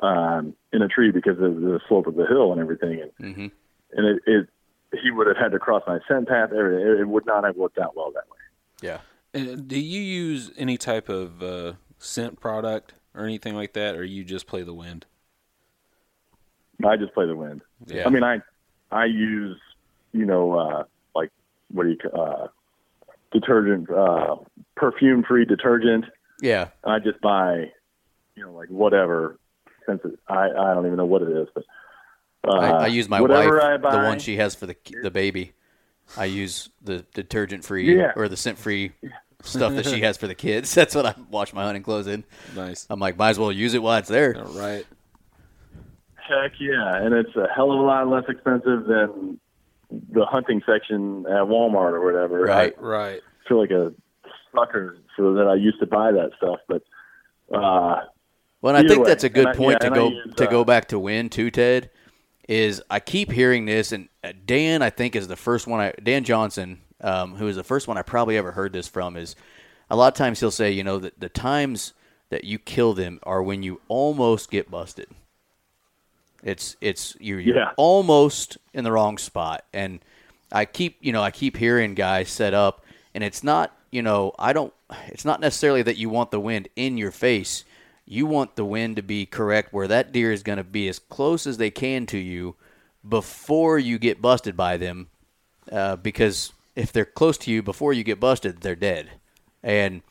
[0.00, 3.02] um, in a tree because of the slope of the hill and everything.
[3.18, 3.46] And, hmm
[3.94, 4.48] and it, it,
[5.02, 6.50] he would have had to cross my scent path.
[6.52, 6.86] Everything.
[6.86, 8.38] It, it would not have worked out well that way.
[8.80, 8.98] Yeah.
[9.34, 14.04] Uh, Do you use any type of uh, scent product or anything like that, or
[14.04, 15.06] you just play the wind?
[16.84, 17.62] I just play the wind.
[17.86, 18.06] Yeah.
[18.06, 18.40] I mean, I
[18.90, 19.58] I use
[20.12, 20.84] you know uh,
[21.14, 21.30] like
[21.72, 22.48] what do you uh,
[23.32, 24.36] detergent, uh,
[24.76, 26.06] perfume free detergent.
[26.40, 26.68] Yeah.
[26.84, 27.70] I just buy
[28.36, 29.38] you know like whatever.
[29.86, 31.64] Since it, I I don't even know what it is, but
[32.46, 34.76] uh, I, I use my whatever wife, I buy, the one she has for the
[35.02, 35.52] the baby.
[36.16, 38.12] I use the detergent free Yeah.
[38.16, 38.92] or the scent free
[39.42, 40.74] stuff that she has for the kids.
[40.76, 42.24] That's what I wash my hunting clothes in.
[42.56, 42.86] Nice.
[42.90, 44.36] I'm like, might as well use it while it's there.
[44.36, 44.86] All right.
[46.16, 49.40] Heck yeah, and it's a hell of a lot less expensive than
[49.90, 52.42] the hunting section at Walmart or whatever.
[52.42, 52.80] Right.
[52.80, 53.20] Right.
[53.44, 53.92] I feel like a
[54.54, 55.46] sucker for that.
[55.48, 56.82] I used to buy that stuff, but
[57.52, 58.02] uh,
[58.62, 60.34] Well, and I think way, that's a good and I- point yeah, to go use,
[60.36, 61.90] to uh, go back to win too, Ted.
[62.48, 65.80] Is I keep hearing this, and uh, Dan, I think, is the first one.
[65.80, 69.16] I Dan Johnson, um, who is the first one I probably ever heard this from,
[69.16, 69.36] is
[69.90, 71.92] a lot of times he'll say, you know, that the times
[72.30, 75.08] that you kill them are when you almost get busted.
[76.42, 77.72] It's it's you're, you're Yeah.
[77.76, 80.00] almost in the wrong spot, and
[80.50, 82.84] I keep you know I keep hearing guys set up,
[83.14, 84.72] and it's not you know, I don't.
[85.08, 87.64] It's not necessarily that you want the wind in your face.
[88.06, 90.98] You want the wind to be correct where that deer is going to be as
[90.98, 92.56] close as they can to you
[93.08, 95.08] before you get busted by them,
[95.70, 99.10] uh, because if they're close to you before you get busted, they're dead.
[99.62, 100.02] And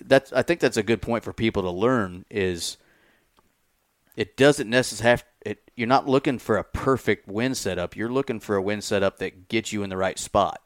[0.00, 2.76] that's I think that's a good point for people to learn is
[4.16, 7.96] it doesn't necessarily have it you're not looking for a perfect wind setup.
[7.96, 10.60] You're looking for a wind setup that gets you in the right spot.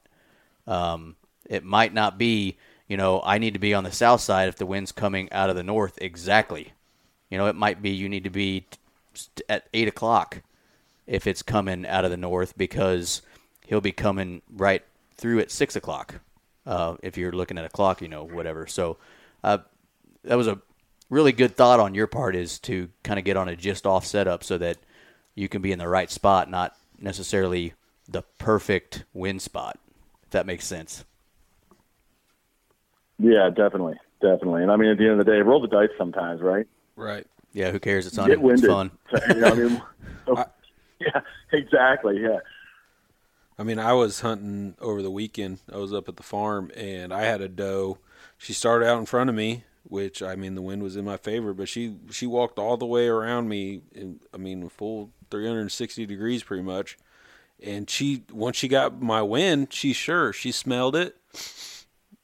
[0.66, 1.16] Um,
[1.48, 2.56] it might not be,
[2.88, 5.50] you know, I need to be on the south side if the wind's coming out
[5.50, 6.72] of the north exactly.
[7.30, 8.66] You know, it might be you need to be
[9.48, 10.42] at eight o'clock
[11.06, 13.22] if it's coming out of the north because
[13.66, 14.84] he'll be coming right
[15.16, 16.16] through at six o'clock.
[16.66, 18.66] Uh, if you're looking at a clock, you know, whatever.
[18.66, 18.96] So
[19.42, 19.58] uh,
[20.24, 20.60] that was a
[21.10, 24.06] really good thought on your part is to kind of get on a just off
[24.06, 24.78] setup so that
[25.34, 27.74] you can be in the right spot, not necessarily
[28.08, 29.78] the perfect wind spot.
[30.22, 31.04] If that makes sense.
[33.18, 34.62] Yeah, definitely, definitely.
[34.62, 36.66] And I mean, at the end of the day, roll the dice sometimes, right?
[36.96, 37.26] Right.
[37.52, 38.06] Yeah, who cares?
[38.06, 38.26] It's on.
[38.28, 38.70] Get It's winded.
[38.70, 38.90] fun.
[39.28, 39.82] You know, I mean,
[40.26, 40.44] so-
[41.00, 41.20] yeah,
[41.52, 42.20] exactly.
[42.20, 42.38] Yeah.
[43.58, 45.60] I mean, I was hunting over the weekend.
[45.72, 47.98] I was up at the farm and I had a doe.
[48.36, 51.16] She started out in front of me, which I mean the wind was in my
[51.16, 53.82] favor, but she she walked all the way around me.
[53.92, 56.98] In, I mean, full 360 degrees pretty much.
[57.62, 61.16] And she once she got my wind, she sure she smelled it,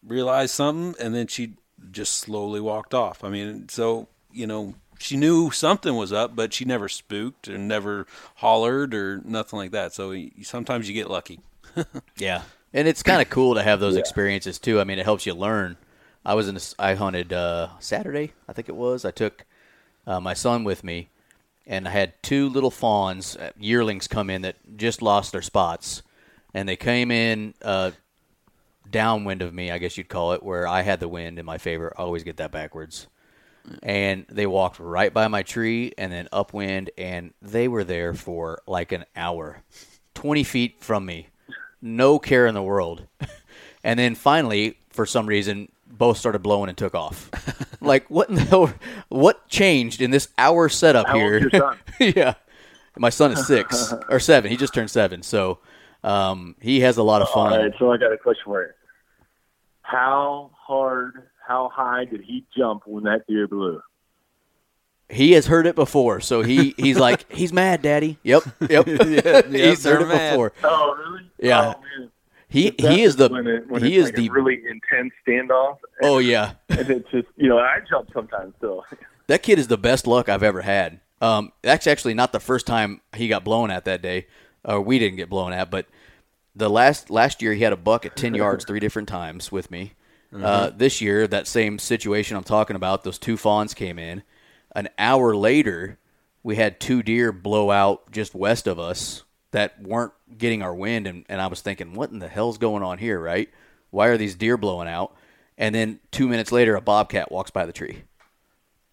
[0.04, 1.54] realized something, and then she
[1.92, 3.22] just slowly walked off.
[3.22, 7.56] I mean, so you know she knew something was up, but she never spooked or
[7.58, 9.92] never hollered or nothing like that.
[9.92, 11.40] So sometimes you get lucky.
[12.18, 12.42] Yeah,
[12.74, 14.80] and it's kind of cool to have those experiences too.
[14.80, 15.76] I mean, it helps you learn.
[16.24, 16.56] I was in.
[16.56, 19.04] A, I hunted uh, Saturday, I think it was.
[19.04, 19.46] I took
[20.06, 21.08] uh, my son with me,
[21.66, 26.02] and I had two little fawns, uh, yearlings, come in that just lost their spots,
[26.52, 27.92] and they came in uh,
[28.90, 31.58] downwind of me, I guess you'd call it, where I had the wind in my
[31.58, 31.94] favor.
[31.96, 33.06] I always get that backwards.
[33.82, 38.62] And they walked right by my tree and then upwind, and they were there for
[38.66, 39.62] like an hour,
[40.14, 41.28] 20 feet from me.
[41.80, 43.06] No care in the world.
[43.82, 47.30] And then finally, for some reason, both started blowing and took off.
[47.80, 48.72] like, what in the hell?
[49.08, 51.40] What changed in this hour setup How here?
[51.40, 51.78] old's your son?
[52.16, 52.34] yeah.
[52.98, 54.50] My son is six or seven.
[54.50, 55.22] He just turned seven.
[55.22, 55.60] So
[56.04, 57.58] um, he has a lot of fun.
[57.58, 57.72] right.
[57.78, 58.72] So I got a question for you.
[59.82, 63.82] How hard, how high did he jump when that deer blew?
[65.08, 68.18] He has heard it before, so he he's like he's mad, Daddy.
[68.22, 68.86] Yep, yep.
[68.86, 70.30] he's heard it mad.
[70.30, 70.52] before.
[70.62, 71.30] Oh, really?
[71.40, 71.74] Yeah.
[71.74, 72.10] Oh, man.
[72.48, 75.12] He he is the when it, when he it's is like the a really intense
[75.26, 75.78] standoff.
[76.02, 76.52] oh yeah.
[76.68, 78.84] And it's just you know I jump sometimes still.
[79.26, 81.00] That kid is the best luck I've ever had.
[81.20, 84.26] Um, that's actually not the first time he got blown at that day,
[84.64, 85.68] or we didn't get blown at.
[85.68, 85.86] But
[86.54, 89.68] the last last year he had a buck at ten yards three different times with
[89.70, 89.94] me.
[90.34, 94.22] Uh, this year, that same situation I'm talking about, those two fawns came in.
[94.76, 95.98] An hour later,
[96.42, 101.08] we had two deer blow out just west of us that weren't getting our wind,
[101.08, 103.48] and, and I was thinking, what in the hell's going on here, right?
[103.90, 105.16] Why are these deer blowing out?
[105.58, 108.04] And then two minutes later, a bobcat walks by the tree.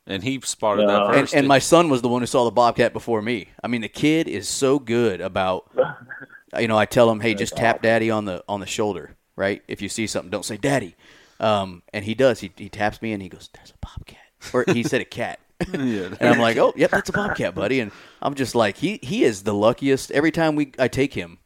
[0.07, 0.87] And he spotted No.
[0.87, 1.35] that And, first.
[1.35, 3.49] and my son was the one who saw the bobcat before me.
[3.63, 5.69] I mean, the kid is so good about,
[6.59, 9.61] you know, I tell him, hey, just tap daddy on the on the shoulder, right?
[9.67, 10.95] If you see something, don't say daddy.
[11.39, 12.39] Um, and he does.
[12.39, 14.17] He, he taps me and he goes, "There's a bobcat,"
[14.53, 15.39] or he said a cat.
[15.73, 19.23] and I'm like, "Oh, yep, that's a bobcat, buddy." And I'm just like, he he
[19.23, 20.11] is the luckiest.
[20.11, 21.39] Every time we I take him,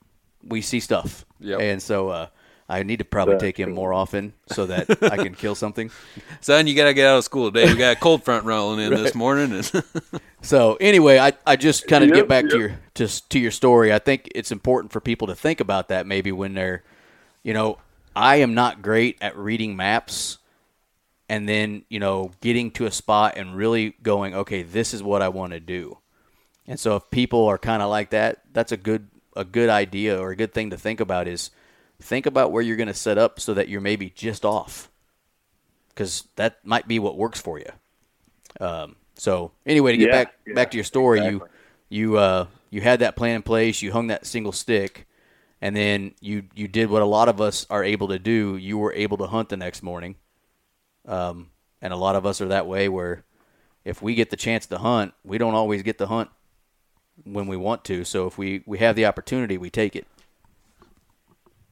[0.44, 1.26] we see stuff.
[1.40, 1.60] Yep.
[1.60, 2.28] And so uh,
[2.72, 3.76] I need to probably That's take him cool.
[3.76, 5.92] more often so that I can kill something.
[6.42, 7.72] Son, you got to get out of school today.
[7.72, 9.52] We got a cold front rolling in this morning.
[9.52, 9.84] And
[10.42, 13.52] So anyway, I, I just kind of Yep, get back to your to to your
[13.52, 13.94] story.
[13.94, 16.84] I think it's important for people to think about that maybe when they're,
[17.44, 17.78] you know,
[18.16, 20.38] I am not great at reading maps,
[21.30, 25.22] and then you know getting to a spot and really going, okay, this is what
[25.22, 25.98] I want to do.
[26.68, 30.20] And so if people are kind of like that, that's a good a good idea
[30.20, 31.52] or a good thing to think about is
[32.02, 34.90] think about where you're going to set up so that you're maybe just off,
[35.90, 37.70] because that might be what works for you.
[38.60, 41.26] Um, so anyway, to get Yeah, back yeah, back to your story, exactly.
[41.26, 41.48] you
[41.90, 43.82] you uh, you had that plan in place.
[43.82, 45.08] You hung that single stick,
[45.62, 48.58] and then you you did what a lot of us are able to do.
[48.58, 50.16] You were able to hunt the next morning,
[51.08, 51.52] um,
[51.82, 52.90] and a lot of us are that way.
[52.90, 53.24] Where
[53.86, 56.30] if we get the chance to hunt, we don't always get to hunt
[57.24, 58.04] when we want to.
[58.04, 60.08] So if we we have the opportunity, we take it.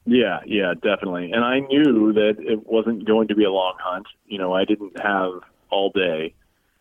[0.06, 1.32] Yeah, yeah, definitely.
[1.32, 4.06] And I knew that it wasn't going to be a long hunt.
[4.26, 5.32] You know, I didn't have
[5.68, 6.34] all day,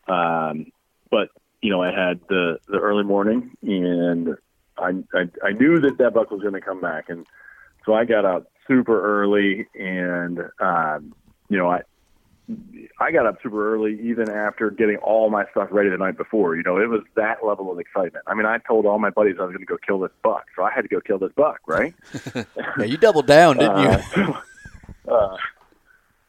[0.07, 0.71] um,
[1.11, 1.29] but
[1.61, 4.37] you know, I had the the early morning, and
[4.81, 7.25] I I, I knew that that buck was going to come back, and
[7.85, 11.13] so I got out super early and um,
[11.49, 11.81] you know, I
[12.99, 16.55] I got up super early even after getting all my stuff ready the night before.
[16.55, 18.23] You know, it was that level of excitement.
[18.27, 20.45] I mean, I told all my buddies I was going to go kill this buck,
[20.55, 21.93] so I had to go kill this buck, right?
[22.77, 23.87] Yeah, you doubled down, didn't you?
[23.87, 24.33] Uh,
[25.11, 25.37] uh,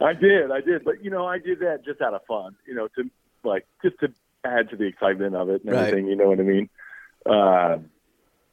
[0.01, 2.55] I did, I did, but you know, I did that just out of fun.
[2.67, 3.11] You know, to
[3.43, 4.09] like just to
[4.45, 5.89] add to the excitement of it and Right.
[5.89, 6.07] everything.
[6.07, 6.69] You know what I mean?
[7.27, 7.79] Uh,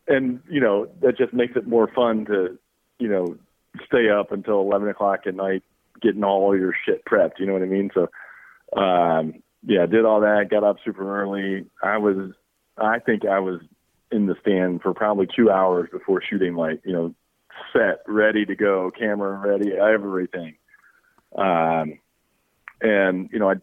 [0.08, 2.58] and you know that just makes it more fun to
[3.00, 3.38] you know
[3.86, 5.64] stay up until eleven o'clock at night
[6.02, 7.40] getting all your shit prepped.
[7.40, 7.90] You know what I mean?
[7.94, 8.10] So
[8.80, 10.50] um, yeah, did all that.
[10.50, 11.66] Got up super early.
[11.84, 12.32] I was,
[12.78, 13.62] I think I was
[14.12, 16.56] in the stand for probably two hours before shooting.
[16.56, 17.16] Like you know,
[17.74, 20.56] set, ready to go, camera ready, everything.
[21.36, 22.00] Um,
[22.82, 23.56] and you know, I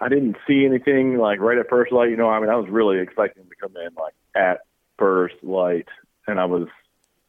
[0.00, 2.10] I didn't see anything like right at first light.
[2.10, 4.60] You know, I mean, I was really expecting to come in like at
[4.98, 5.88] first light,
[6.26, 6.68] and I was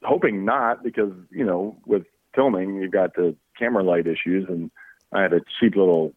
[0.03, 4.71] hoping not because you know, with filming, you've got the camera light issues, and
[5.11, 6.13] I had a cheap little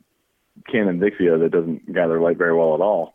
[0.70, 3.14] Canon Vixia that doesn't gather light very well at all.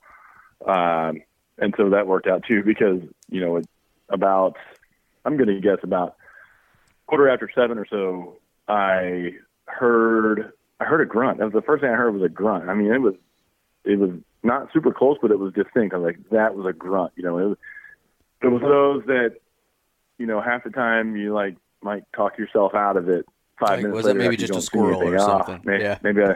[0.66, 1.22] Um,
[1.58, 3.68] and so that worked out too because you know, it,
[4.10, 4.58] about
[5.26, 6.16] I'm going to guess about
[7.08, 9.34] quarter after seven or so, I
[9.66, 11.40] heard I heard a grunt.
[11.40, 12.70] That was the first thing I heard was a grunt.
[12.70, 13.16] I mean, it was
[13.84, 14.12] it was
[14.44, 15.94] not super close, but it was distinct.
[15.94, 17.14] I was like, that was a grunt.
[17.16, 17.58] You know, it was
[18.44, 19.36] it was those that
[20.18, 23.26] you know half the time you like might talk yourself out of it.
[23.60, 25.62] Five Like, minutes was it later, maybe after you just a squirrel or "Ah, something?"
[25.64, 25.98] may- Yeah.
[26.04, 26.36] maybe I.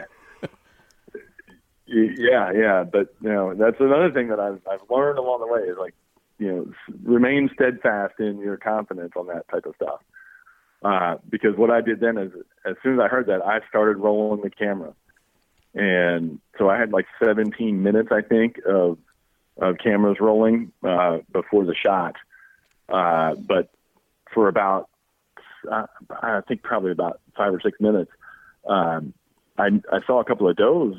[1.90, 5.60] Yeah, yeah, but you know that's another thing that I've I've learned along the way
[5.60, 5.94] is like
[6.38, 10.00] you know remain steadfast in your confidence on that type of stuff.
[10.82, 12.30] Uh, because what I did then is
[12.66, 14.92] as soon as I heard that, I started rolling the camera,
[15.74, 18.98] and so I had like 17 minutes I think of
[19.58, 22.14] of cameras rolling uh, before the shot.
[22.88, 23.70] Uh, but
[24.32, 24.88] for about
[25.70, 25.86] uh,
[26.22, 28.10] I think probably about five or six minutes,
[28.68, 29.12] um,
[29.58, 30.94] I I saw a couple of does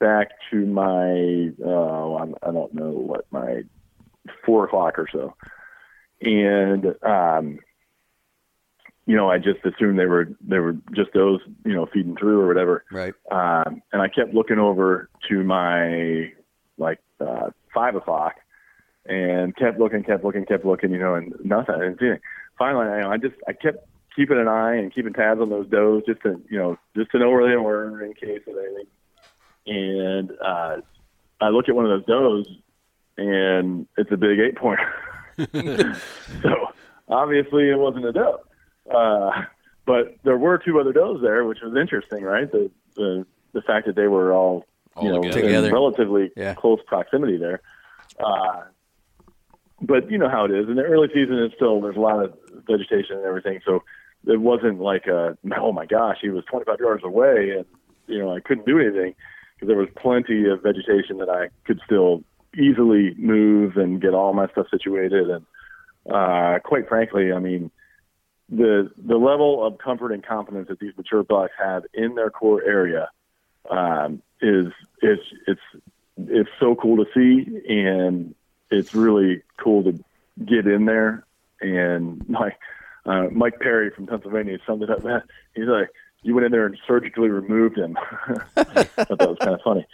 [0.00, 3.62] back to my uh, I'm, I don't know what my
[4.44, 5.34] four o'clock or so,
[6.22, 7.58] and um,
[9.06, 12.40] you know I just assumed they were they were just those you know feeding through
[12.40, 13.14] or whatever, Right.
[13.30, 16.32] um, and I kept looking over to my
[16.80, 18.36] like uh, five o'clock,
[19.06, 21.76] and kept looking, kept looking, kept looking, you know, and nothing.
[21.80, 22.18] Anything.
[22.58, 26.02] Finally, I, I just I kept keeping an eye and keeping tabs on those does
[26.06, 28.86] just to you know just to know where they were in case of anything.
[29.66, 30.78] And uh,
[31.40, 32.56] I look at one of those does,
[33.16, 34.92] and it's a big eight pointer.
[36.42, 36.68] so
[37.08, 38.40] obviously it wasn't a doe.
[38.92, 39.44] Uh,
[39.86, 42.50] but there were two other does there, which was interesting, right?
[42.50, 44.66] The the the fact that they were all
[44.96, 45.68] All you know together.
[45.68, 46.54] in relatively Yeah.
[46.54, 47.60] close proximity there.
[48.18, 48.62] Uh,
[49.80, 51.38] but you know how it is in the early season.
[51.38, 52.34] It's still there's a lot of
[52.66, 53.82] vegetation and everything, so
[54.26, 57.64] it wasn't like a oh my gosh, he was 25 yards away and
[58.06, 59.14] you know I couldn't do anything
[59.54, 62.22] because there was plenty of vegetation that I could still
[62.58, 65.46] easily move and get all my stuff situated and
[66.10, 67.70] uh, quite frankly, I mean
[68.48, 72.62] the the level of comfort and confidence that these mature bucks have in their core
[72.64, 73.08] area
[73.68, 75.60] um, is it's it's
[76.16, 78.34] it's so cool to see, and
[78.70, 79.98] it's really cool to
[80.44, 81.24] get in there.
[81.60, 82.58] And like
[83.06, 85.02] uh, Mike Perry from Pennsylvania summed it up.
[85.02, 85.90] That he's like,
[86.22, 87.96] "You went in there and surgically removed him."
[88.56, 89.86] I thought that was kind of funny.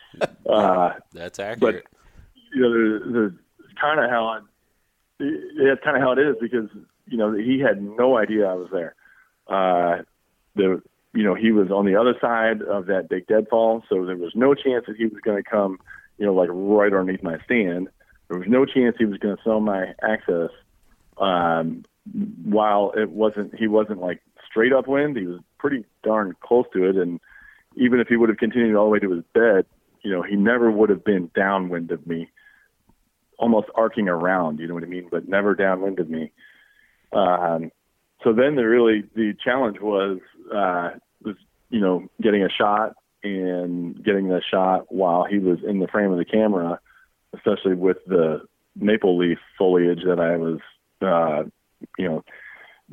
[0.49, 1.85] Uh, That's accurate.
[2.55, 3.33] you know, there's, there's
[3.81, 4.41] kind of how I,
[5.21, 6.69] it's kind of how it is because
[7.07, 8.95] you know he had no idea I was there.
[9.49, 10.03] Uh,
[10.55, 10.83] the
[11.17, 14.33] you know he was on the other side of that big deadfall, so there was
[14.35, 15.79] no chance that he was going to come,
[16.19, 17.89] you know, like right underneath my stand.
[18.29, 20.51] There was no chance he was going to sell my access.
[21.17, 21.85] Um,
[22.45, 25.17] while it wasn't, he wasn't like straight upwind.
[25.17, 27.19] He was pretty darn close to it, and
[27.77, 29.65] even if he would have continued all the way to his bed,
[30.03, 32.29] you know, he never would have been downwind of me,
[33.39, 36.31] almost arcing around, you know what I mean, but never downwind of me.
[37.13, 37.71] Um,
[38.23, 40.19] so then the really the challenge was
[40.55, 40.91] uh,
[41.71, 46.13] you know getting a shot and getting the shot while he was in the frame
[46.13, 46.79] of the camera,
[47.35, 48.41] especially with the
[48.77, 50.61] maple leaf foliage that I was
[51.03, 51.49] uh,
[51.99, 52.25] you know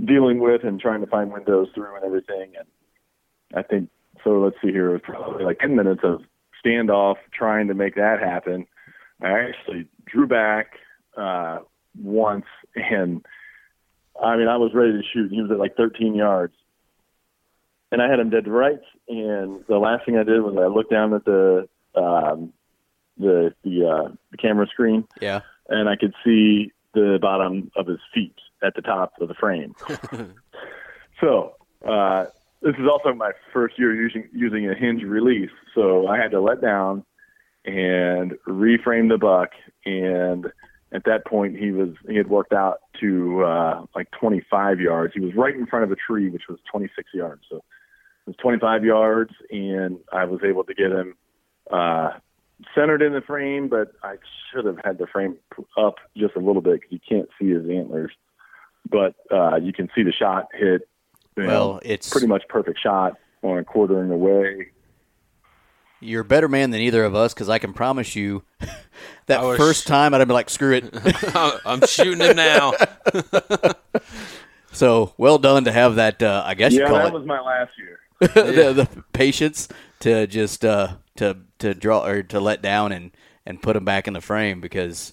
[0.03, 2.53] dealing with and trying to find windows through and everything.
[2.57, 2.67] And
[3.55, 3.89] I think
[4.23, 4.39] so.
[4.39, 4.89] Let's see here.
[4.89, 6.21] It was probably like ten minutes of
[6.65, 8.65] standoff trying to make that happen.
[9.21, 10.73] I actually drew back
[11.17, 11.59] uh,
[11.99, 12.45] once,
[12.75, 13.25] and
[14.21, 15.31] I mean I was ready to shoot.
[15.31, 16.53] He was at like 13 yards,
[17.93, 18.83] and I had him dead to rights.
[19.07, 22.51] And the last thing I did was I looked down at the um,
[23.17, 25.41] the the, uh, the camera screen, Yeah.
[25.69, 29.75] and I could see the bottom of his feet at the top of the frame.
[31.21, 31.55] so
[31.87, 32.25] uh,
[32.61, 36.41] this is also my first year using using a hinge release, so I had to
[36.41, 37.03] let down
[37.65, 39.51] and reframe the buck.
[39.85, 40.47] And
[40.91, 45.13] at that point, he was he had worked out to uh, like 25 yards.
[45.13, 47.43] He was right in front of a tree, which was 26 yards.
[47.49, 47.63] So
[48.25, 51.15] was 25 yards, and I was able to get him
[51.71, 52.11] uh,
[52.75, 54.15] centered in the frame, but I
[54.51, 55.37] should have had the frame
[55.77, 58.11] up just a little bit because you can't see his antlers.
[58.89, 60.87] But uh, you can see the shot hit.
[61.35, 64.67] Well, know, it's- pretty much perfect shot on a quartering away.
[65.99, 68.43] You're a better man than either of us because I can promise you
[69.27, 70.89] that was- first time I'd be like, screw it.
[71.65, 72.73] I'm shooting him now.
[74.73, 76.21] so well done to have that.
[76.21, 77.99] Uh, I guess you Yeah, call that it was my last year.
[78.19, 79.67] the, the patience
[79.99, 83.11] to just uh, to to draw or to let down and
[83.45, 85.11] and put them back in the frame because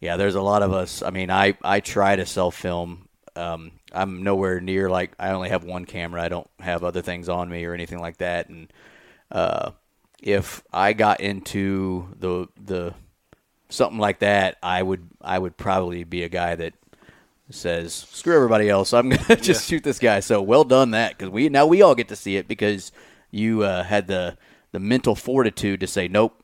[0.00, 1.02] yeah, there's a lot of us.
[1.02, 3.08] I mean, I I try to self film.
[3.36, 6.22] Um, I'm nowhere near like I only have one camera.
[6.22, 8.48] I don't have other things on me or anything like that.
[8.48, 8.72] And
[9.30, 9.72] uh,
[10.22, 12.94] if I got into the the
[13.68, 16.74] something like that, I would I would probably be a guy that
[17.50, 18.92] says screw everybody else.
[18.92, 20.20] I'm gonna just shoot this guy.
[20.20, 22.92] So well done that because we now we all get to see it because
[23.30, 24.36] you uh, had the
[24.72, 26.42] the mental fortitude to say nope,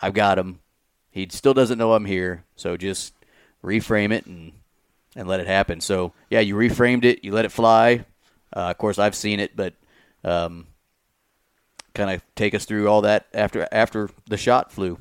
[0.00, 0.60] I've got him.
[1.10, 3.14] He still doesn't know I'm here, so just
[3.64, 4.52] reframe it and
[5.16, 5.80] and let it happen.
[5.80, 8.04] So yeah, you reframed it, you let it fly.
[8.54, 9.74] Uh, of course, I've seen it, but
[10.24, 10.66] um,
[11.94, 14.98] kind of take us through all that after after the shot flew.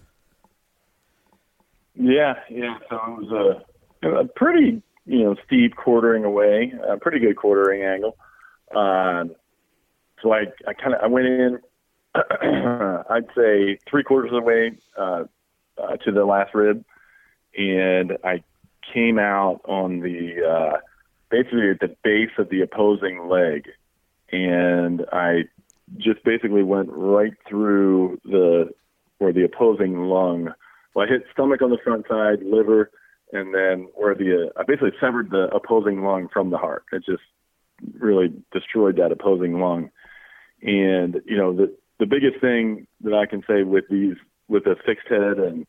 [1.96, 2.78] Yeah, yeah.
[2.90, 3.64] So it was
[4.04, 8.16] a, a pretty, you know, steep quartering away, a pretty good quartering angle.
[8.76, 9.36] Um,
[10.22, 11.60] so I, I kind of, I went in,
[12.16, 15.24] I'd say three quarters of the way uh,
[15.82, 16.86] uh, to the last rib,
[17.58, 18.44] and I
[18.94, 20.78] came out on the uh,
[21.32, 23.68] basically at the base of the opposing leg,
[24.32, 25.46] and I
[25.98, 28.70] just basically went right through the
[29.20, 30.54] or the opposing lung.
[30.94, 32.92] Well, I hit stomach on the front side, liver,
[33.32, 36.86] and then where the uh, I basically severed the opposing lung from the heart.
[36.92, 37.24] It just
[37.98, 39.92] really destroyed that opposing lung.
[40.62, 44.16] And you know the the biggest thing that I can say with these
[44.48, 45.66] with a fixed head and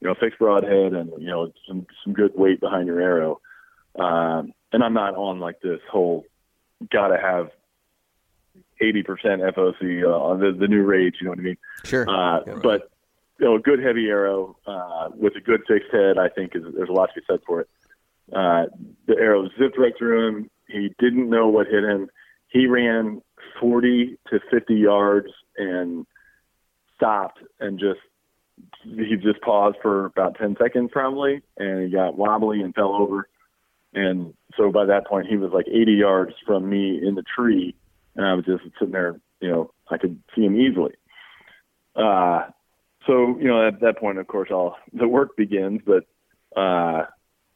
[0.00, 3.40] you know fixed broadhead and you know some some good weight behind your arrow.
[3.98, 6.24] Um, and I'm not on like this whole
[6.92, 7.50] gotta have
[8.80, 11.16] 80% FOC uh, on the the new rage.
[11.20, 11.58] You know what I mean?
[11.84, 12.08] Sure.
[12.08, 12.89] Uh, But
[13.40, 16.62] you know, a good heavy arrow uh, with a good fixed head, I think is
[16.76, 17.68] there's a lot to be said for it.
[18.32, 18.66] Uh,
[19.06, 20.50] the arrow zipped right through him.
[20.68, 22.08] He didn't know what hit him.
[22.48, 23.22] He ran
[23.58, 26.06] 40 to 50 yards and
[26.96, 28.00] stopped and just
[28.82, 33.26] he just paused for about 10 seconds probably, and he got wobbly and fell over.
[33.94, 37.74] And so by that point, he was like 80 yards from me in the tree,
[38.14, 39.18] and I was just sitting there.
[39.40, 40.92] You know, I could see him easily.
[41.96, 42.48] Uh,
[43.06, 45.80] so you know, at that point, of course, all the work begins.
[45.84, 46.04] But
[46.56, 47.06] uh,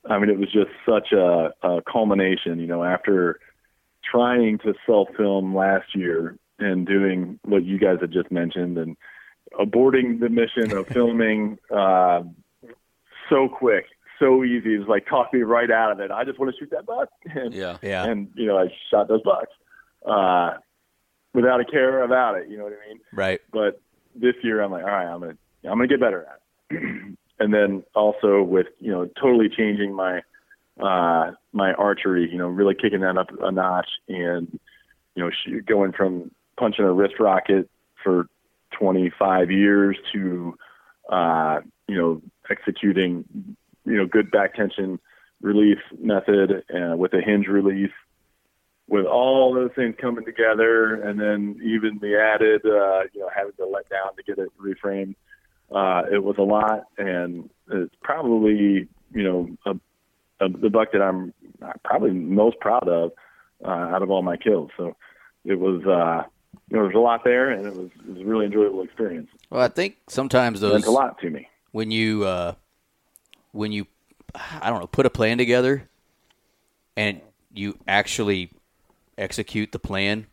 [0.08, 2.58] I mean, it was just such a, a culmination.
[2.58, 3.40] You know, after
[4.10, 8.96] trying to self film last year and doing what you guys had just mentioned and
[9.58, 12.22] aborting the mission of filming uh,
[13.28, 13.86] so quick,
[14.18, 14.74] so easy.
[14.74, 16.10] It's like talk me right out of it.
[16.10, 17.08] I just want to shoot that buck.
[17.34, 17.78] And, Yeah.
[17.82, 18.04] Yeah.
[18.04, 19.52] And you know, I shot those bucks
[20.06, 20.58] uh,
[21.32, 22.48] without a care about it.
[22.48, 23.00] You know what I mean?
[23.12, 23.40] right.
[23.52, 23.80] But
[24.14, 26.40] this year, I'm like, all right, I'm gonna I'm gonna get better at
[26.70, 27.16] it.
[27.38, 30.22] and then also with you know totally changing my
[30.80, 32.28] uh, my archery.
[32.30, 34.58] You know, really kicking that up a notch and
[35.14, 37.68] you know sh- going from punching a wrist rocket
[38.02, 38.26] for
[38.78, 40.56] 25 years to
[41.08, 43.24] uh, you know executing
[43.84, 44.98] you know good back tension
[45.40, 47.92] release method uh, with a hinge release
[48.88, 53.52] with all those things coming together and then even the added uh, you know having
[53.54, 55.14] to let down to get it reframed
[55.72, 56.84] uh, it was a lot.
[56.98, 61.32] And it's probably you know a, a, the buck that I'm
[61.84, 63.12] probably most proud of
[63.64, 64.70] uh, out of all my kills.
[64.76, 64.96] So
[65.44, 66.28] it was uh,
[66.70, 69.28] you know there's a lot there and it was it was a really enjoyable experience.
[69.50, 71.48] Well, I think sometimes it those meant a lot to me.
[71.72, 72.54] when you uh,
[73.52, 73.86] when you
[74.34, 75.88] I don't know put a plan together
[76.96, 77.20] and
[77.52, 78.50] you actually
[79.18, 80.26] execute the plan,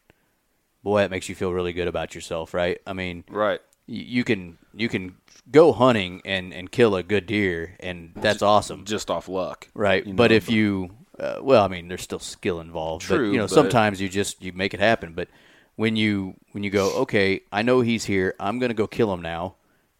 [0.83, 2.79] boy, it makes you feel really good about yourself, right?
[2.87, 3.59] I mean, Right.
[3.87, 5.15] you can you can
[5.51, 9.67] go hunting and and kill a good deer, and that's awesome, Just off luck.
[9.73, 10.05] right?
[10.05, 13.07] you but know, if you uh, well, I mean, there's still skill involved.
[13.07, 15.13] but, True, you know, but- sometimes you just you make it happen.
[15.13, 15.27] But
[15.75, 18.33] when you when you go, okay, I know he's here.
[18.39, 19.55] I'm going to go kill him now,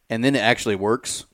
[0.09, 1.25] and then it actually works.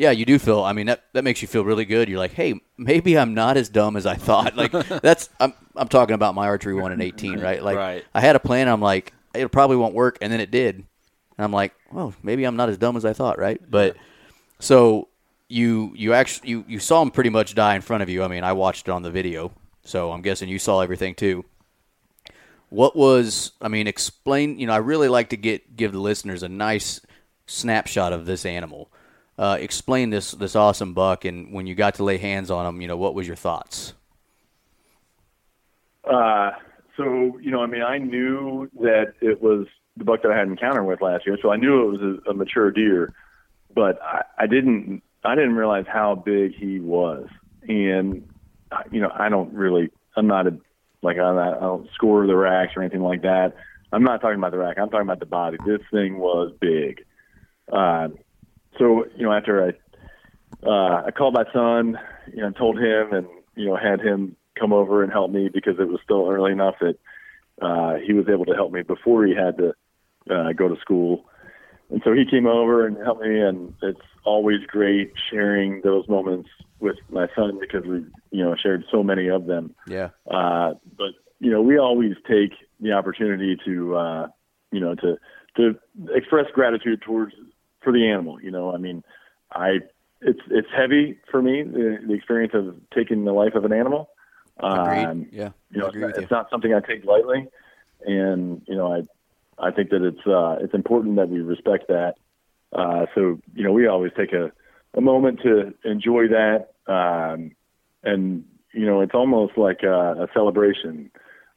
[0.00, 0.62] Yeah, you do feel.
[0.62, 2.08] I mean, that that makes you feel really good.
[2.08, 4.56] You're like, hey, maybe I'm not as dumb as I thought.
[4.56, 4.72] Like
[5.02, 7.62] that's I'm I'm talking about my archery one in 18, right?
[7.62, 8.04] Like Right.
[8.14, 8.66] I had a plan.
[8.66, 10.76] I'm like, it probably won't work, and then it did.
[10.76, 10.86] And
[11.44, 13.60] I'm like, well, maybe I'm not as dumb as I thought, right?
[13.70, 13.98] But
[14.58, 15.08] so
[15.48, 18.22] you you actually you you saw him pretty much die in front of you.
[18.22, 19.52] I mean, I watched it on the video,
[19.84, 21.44] so I'm guessing you saw everything too.
[22.70, 23.86] What was I mean?
[23.86, 24.58] Explain.
[24.58, 27.02] You know, I really like to get give the listeners a nice
[27.46, 28.90] snapshot of this animal.
[29.40, 32.82] Uh, explain this this awesome buck, and when you got to lay hands on him,
[32.82, 33.94] you know, what was your thoughts?
[36.04, 36.50] Uh,
[36.94, 39.66] so you know, I mean, I knew that it was
[39.96, 42.18] the buck that I had an encounter with last year, so I knew it was
[42.26, 43.14] a, a mature deer,
[43.74, 47.26] but I, I didn't I didn't realize how big he was,
[47.66, 48.28] and
[48.92, 50.58] you know, I don't really I'm not a
[51.00, 53.56] like I'm not, I don't score the racks or anything like that.
[53.90, 54.78] I'm not talking about the rack.
[54.78, 55.56] I'm talking about the body.
[55.64, 57.06] This thing was big.
[57.72, 58.08] Uh,
[58.78, 61.98] so you know, after I uh, I called my son,
[62.32, 65.78] you know, told him, and you know, had him come over and help me because
[65.78, 66.98] it was still early enough that
[67.62, 69.74] uh, he was able to help me before he had to
[70.30, 71.24] uh, go to school.
[71.90, 76.48] And so he came over and helped me, and it's always great sharing those moments
[76.78, 79.74] with my son because we, you know, shared so many of them.
[79.86, 84.28] Yeah, Uh, but you know, we always take the opportunity to, uh,
[84.70, 85.18] you know, to
[85.56, 85.74] to
[86.14, 87.32] express gratitude towards
[87.82, 88.40] for the animal.
[88.40, 89.02] You know, I mean,
[89.52, 89.80] I
[90.20, 94.10] it's it's heavy for me the, the experience of taking the life of an animal.
[94.58, 95.04] agreed.
[95.04, 96.22] Um, yeah, you know, it's, not, you.
[96.22, 97.48] it's not something I take lightly,
[98.04, 99.02] and you know, I
[99.58, 102.14] I think that it's uh, it's important that we respect that.
[102.72, 104.52] Uh, so you know, we always take a
[104.94, 107.52] a moment to enjoy that, um,
[108.02, 111.10] and you know, it's almost like a, a celebration,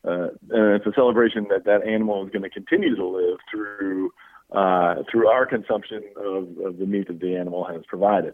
[0.06, 4.12] uh, and it's a celebration that that animal is going to continue to live through
[4.54, 8.34] uh, through our consumption of, of the meat that the animal has provided.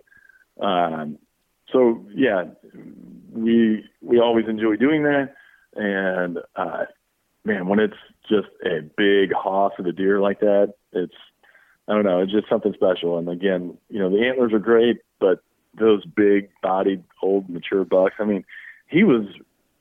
[0.61, 1.17] Um,
[1.72, 2.45] so yeah,
[3.32, 5.36] we we always enjoy doing that,
[5.76, 6.86] and uh,
[7.45, 7.93] man, when it's
[8.28, 11.13] just a big hoss of a deer like that, it's
[11.88, 13.17] I don't know, it's just something special.
[13.17, 15.41] And again, you know, the antlers are great, but
[15.80, 18.45] those big bodied old mature bucks, I mean,
[18.88, 19.26] he was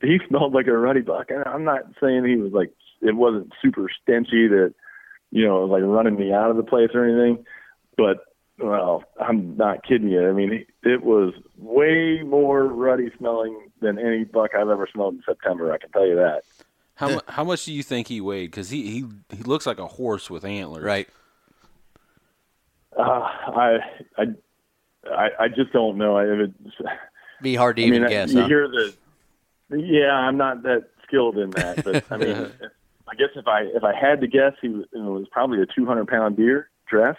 [0.01, 1.31] he smelled like a rutty buck.
[1.31, 4.75] And I'm not saying he was like it wasn't super stenchy that
[5.31, 7.45] you know like running me out of the place or anything,
[7.97, 8.19] but
[8.59, 10.29] well, I'm not kidding you.
[10.29, 15.23] I mean, it was way more rutty smelling than any buck I've ever smelled in
[15.25, 15.73] September.
[15.73, 16.43] I can tell you that.
[16.95, 18.51] How mu- how much do you think he weighed?
[18.51, 20.83] Because he, he he looks like a horse with antlers.
[20.83, 21.09] Right.
[22.99, 23.77] Uh, I,
[24.17, 24.25] I,
[25.09, 26.17] I, I just don't know.
[26.17, 26.75] I, it's,
[27.41, 28.33] Be hard to I even mean, guess.
[28.33, 28.49] you huh?
[28.49, 28.95] hear the,
[29.71, 32.51] yeah, I'm not that skilled in that, but I mean,
[33.11, 35.67] I guess if I if I had to guess, he was, it was probably a
[35.67, 37.19] 200 pound deer dressed.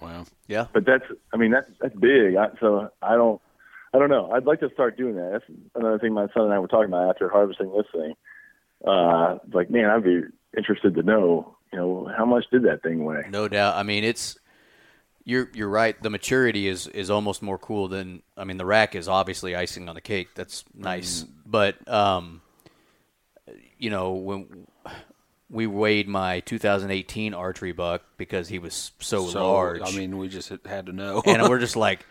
[0.00, 0.24] Wow.
[0.46, 0.66] yeah.
[0.72, 2.36] But that's, I mean, that's that's big.
[2.36, 3.40] I, so I don't,
[3.92, 4.30] I don't know.
[4.30, 5.30] I'd like to start doing that.
[5.32, 8.14] That's another thing my son and I were talking about after harvesting this thing.
[8.86, 10.22] Uh, like, man, I'd be
[10.56, 13.24] interested to know, you know, how much did that thing weigh?
[13.28, 13.76] No doubt.
[13.76, 14.38] I mean, it's
[15.24, 16.00] you're you're right.
[16.00, 18.56] The maturity is is almost more cool than I mean.
[18.56, 20.28] The rack is obviously icing on the cake.
[20.34, 22.40] That's nice, but um,
[23.78, 24.66] you know when
[25.50, 29.80] we weighed my 2018 archery buck because he was so, So large.
[29.82, 31.22] I mean, we just had to know.
[31.26, 32.04] and we're just like,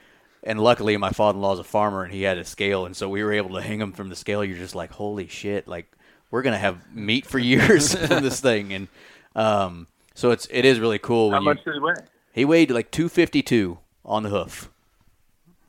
[0.43, 3.33] and luckily my father-in-law's a farmer and he had a scale, and so we were
[3.33, 4.43] able to hang him from the scale.
[4.43, 5.67] You're just like, holy shit!
[5.67, 5.91] Like
[6.31, 8.87] we're gonna have meat for years from this thing, and
[9.35, 11.31] um, so it's it is really cool.
[11.31, 11.93] How When you, much did it weigh?
[12.33, 14.69] he weighed like 252 on the hoof.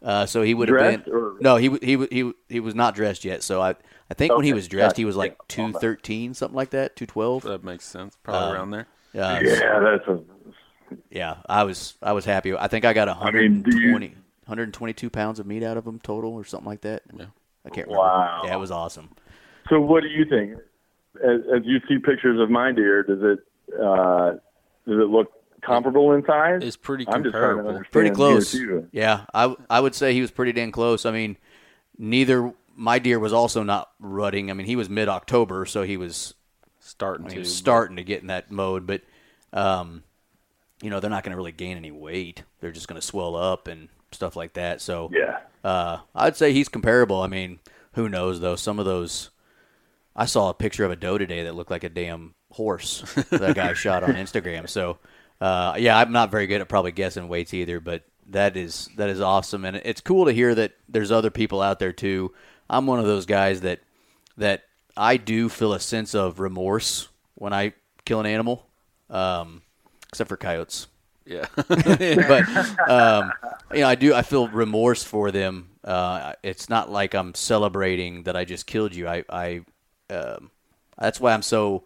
[0.02, 3.24] Uh, so he would have been or- no, he he he he was not dressed
[3.24, 3.42] yet.
[3.42, 3.74] So I
[4.10, 7.42] I think when he was dressed, he was like Yeah, 213, something like that, 212.
[7.42, 8.16] that makes sense.
[8.22, 8.86] Probably Um, around there.
[9.14, 10.20] Uh, Yeah, that's a
[11.10, 12.54] yeah, I was I was happy.
[12.56, 14.12] I think I got I mean, do 120, you-
[14.46, 17.02] 122 pounds of meat out of him total, or something like that.
[17.14, 17.26] Yeah,
[17.66, 18.00] I can't remember.
[18.06, 18.42] Wow.
[18.44, 19.10] Yeah, it was awesome.
[19.68, 20.54] So, what do you think?
[21.22, 23.38] As, as you see pictures of my deer, does it
[23.78, 24.30] uh,
[24.86, 25.30] does it look
[25.62, 26.60] comparable in size?
[26.62, 27.68] It's pretty I'm just trying to comparable.
[27.70, 28.52] understand Pretty deer, close.
[28.52, 28.88] too.
[28.92, 31.04] Yeah, I I would say he was pretty damn close.
[31.04, 31.36] I mean,
[31.98, 34.50] neither my deer was also not rutting.
[34.50, 36.34] I mean, he was mid October, so he was
[36.80, 39.02] Starting I to mean, starting to get in that mode, but
[39.52, 40.02] um,
[40.80, 42.44] you know they're not going to really gain any weight.
[42.60, 44.80] They're just going to swell up and stuff like that.
[44.80, 45.40] So Yeah.
[45.62, 47.20] uh, I'd say he's comparable.
[47.20, 47.58] I mean,
[47.92, 48.56] who knows though?
[48.56, 49.28] Some of those,
[50.16, 53.54] I saw a picture of a doe today that looked like a damn horse that
[53.54, 54.66] guy shot on Instagram.
[54.66, 54.96] So
[55.42, 59.10] uh, yeah, I'm not very good at probably guessing weights either, but that is that
[59.10, 62.32] is awesome, and it's cool to hear that there's other people out there too.
[62.68, 63.80] I'm one of those guys that
[64.36, 64.64] that
[64.96, 67.72] I do feel a sense of remorse when I
[68.04, 68.66] kill an animal,
[69.10, 69.62] um,
[70.08, 70.86] except for coyotes.
[71.24, 71.46] Yeah.
[71.56, 73.32] but um,
[73.72, 74.14] you know, I do.
[74.14, 75.70] I feel remorse for them.
[75.84, 79.08] Uh, it's not like I'm celebrating that I just killed you.
[79.08, 79.60] I, I
[80.10, 80.50] um,
[80.98, 81.84] that's why I'm so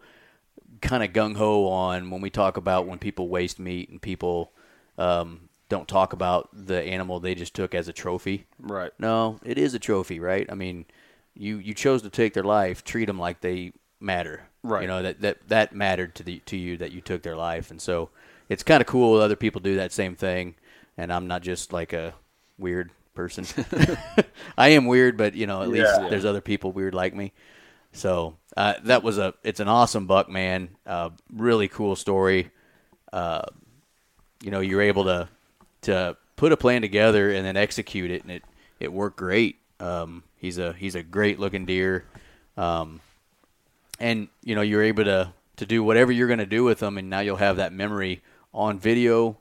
[0.81, 4.51] kind of gung ho on when we talk about when people waste meat and people
[4.97, 8.45] um, don't talk about the animal they just took as a trophy.
[8.59, 8.91] right.
[8.99, 10.45] No, it is a trophy, right?
[10.51, 10.85] I mean,
[11.35, 12.83] you you chose to take their life.
[12.83, 14.43] Treat them like they matter.
[14.61, 14.83] Right.
[14.83, 17.71] You know that that that mattered to the to you that you took their life,
[17.71, 18.09] and so
[18.49, 19.19] it's kind of cool.
[19.19, 20.55] Other people do that same thing,
[20.97, 22.13] and I'm not just like a
[22.59, 23.45] weird person.
[24.57, 26.07] I am weird, but you know, at least Yeah.
[26.09, 27.33] there's other people weird like me.
[27.93, 30.69] So uh, that was a it's an awesome buck, man.
[30.85, 32.51] Uh, really cool story.
[33.11, 33.41] Uh,
[34.43, 35.29] you know, you're able to
[35.83, 38.43] to put a plan together and then execute it, and it
[38.79, 39.57] it worked great.
[39.79, 42.05] Um, he's a he's a great looking deer,
[42.57, 42.99] um,
[43.99, 46.97] and you know you're able to to do whatever you're going to do with them,
[46.97, 48.21] and now you'll have that memory
[48.53, 49.37] on video,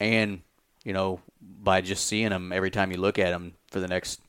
[0.00, 0.40] and
[0.84, 4.20] you know by just seeing them every time you look at them for the next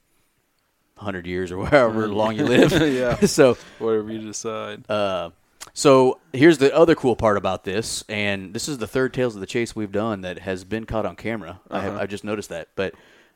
[0.98, 2.72] hundred years or however long you live.
[2.94, 3.16] Yeah.
[3.26, 4.90] so Whatever you decide.
[4.90, 5.32] uh,
[5.74, 9.42] so here's the other cool part about this, and this is the third Tales of
[9.42, 11.60] the Chase we've done that has been caught on camera.
[11.70, 12.94] I have I just noticed that, but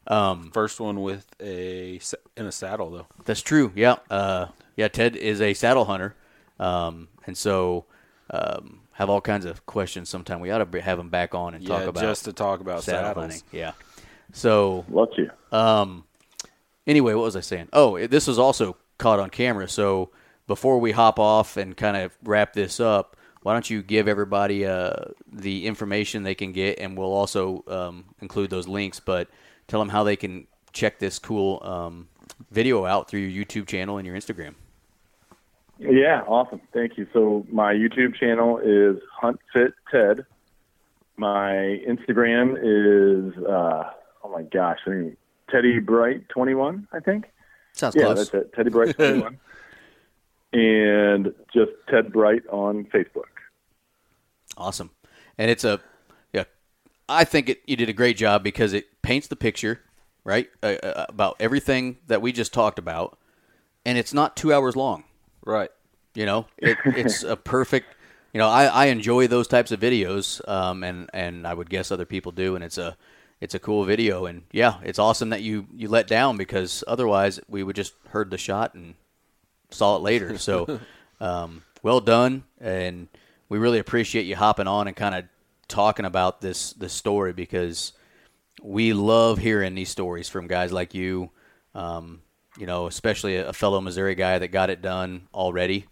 [0.07, 1.99] um, First one with a
[2.37, 3.07] in a saddle though.
[3.25, 3.71] that's true.
[3.75, 4.87] Yeah, uh, yeah.
[4.87, 6.15] Ted is a saddle hunter,
[6.59, 7.85] um, and so
[8.29, 10.09] um, have all kinds of questions.
[10.09, 12.61] Sometime we ought to have him back on and Yeah, talk about just to talk
[12.61, 13.23] about saddle saddles.
[13.23, 13.41] hunting.
[13.51, 13.71] Yeah.
[14.31, 15.57] So Love to.
[15.57, 16.05] um,
[16.87, 17.67] anyway, what was I saying?
[17.73, 19.67] Oh, it- this was also caught on camera.
[19.67, 20.11] So
[20.49, 24.65] before we hop off and kind of wrap this up, why don't you give everybody
[24.65, 24.95] uh,
[25.31, 28.99] the information they can get, and we'll also um, include those links.
[28.99, 29.29] But
[29.67, 32.09] tell them how they can check this cool um,
[32.49, 34.55] video out through your YouTube channel and your Instagram.
[35.77, 36.61] Yeah, awesome.
[36.73, 37.07] Thank you.
[37.13, 40.25] So my YouTube channel is Hunt Fit Ted.
[41.15, 43.91] My Instagram is uh,
[44.23, 45.17] oh my gosh, I think
[45.51, 46.87] Teddy Bright twenty one.
[46.91, 47.25] I think.
[47.73, 48.31] Sounds Yeah, close.
[48.31, 48.53] that's it.
[48.53, 49.39] Teddy Bright twenty one.
[50.53, 53.23] and just Ted Bright on Facebook.
[54.57, 54.91] Awesome.
[55.37, 55.79] And it's a,
[56.33, 56.45] yeah,
[57.07, 59.81] I think it, you did a great job because it paints the picture,
[60.23, 63.17] right, uh, uh, about everything that we just talked about.
[63.85, 65.05] And it's not two hours long.
[65.45, 65.69] Right.
[66.13, 67.95] You know, it, it's a perfect,
[68.33, 70.45] you know, I, I enjoy those types of videos.
[70.49, 72.55] Um, and, and I would guess other people do.
[72.55, 72.97] And it's a,
[73.39, 74.25] it's a cool video.
[74.25, 78.31] And yeah, it's awesome that you, you let down because otherwise we would just heard
[78.31, 78.95] the shot and
[79.71, 80.37] saw it later.
[80.37, 80.79] So,
[81.19, 83.07] um, well done, and
[83.47, 85.25] we really appreciate you hopping on and kind of
[85.67, 87.93] talking about this this story because
[88.61, 91.29] we love hearing these stories from guys like you.
[91.73, 92.21] Um,
[92.57, 95.85] you know, especially a, a fellow Missouri guy that got it done already.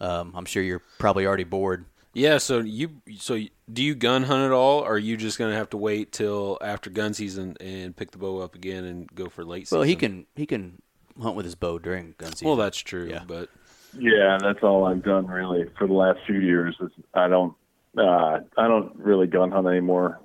[0.00, 1.84] Um, I'm sure you're probably already bored.
[2.14, 2.38] Yeah.
[2.38, 3.38] So you so
[3.70, 6.58] do you gun hunt at all, or are you just gonna have to wait till
[6.62, 9.78] after gun season and pick the bow up again and go for late season?
[9.78, 10.80] Well, he can he can
[11.20, 12.46] hunt with his bow during gun season.
[12.48, 13.08] Well, that's true.
[13.08, 13.24] Yeah.
[13.26, 13.48] But
[13.98, 16.76] Yeah, that's all I've done really for the last few years.
[16.80, 17.54] Is I don't
[17.98, 20.20] uh, I don't really gun hunt anymore.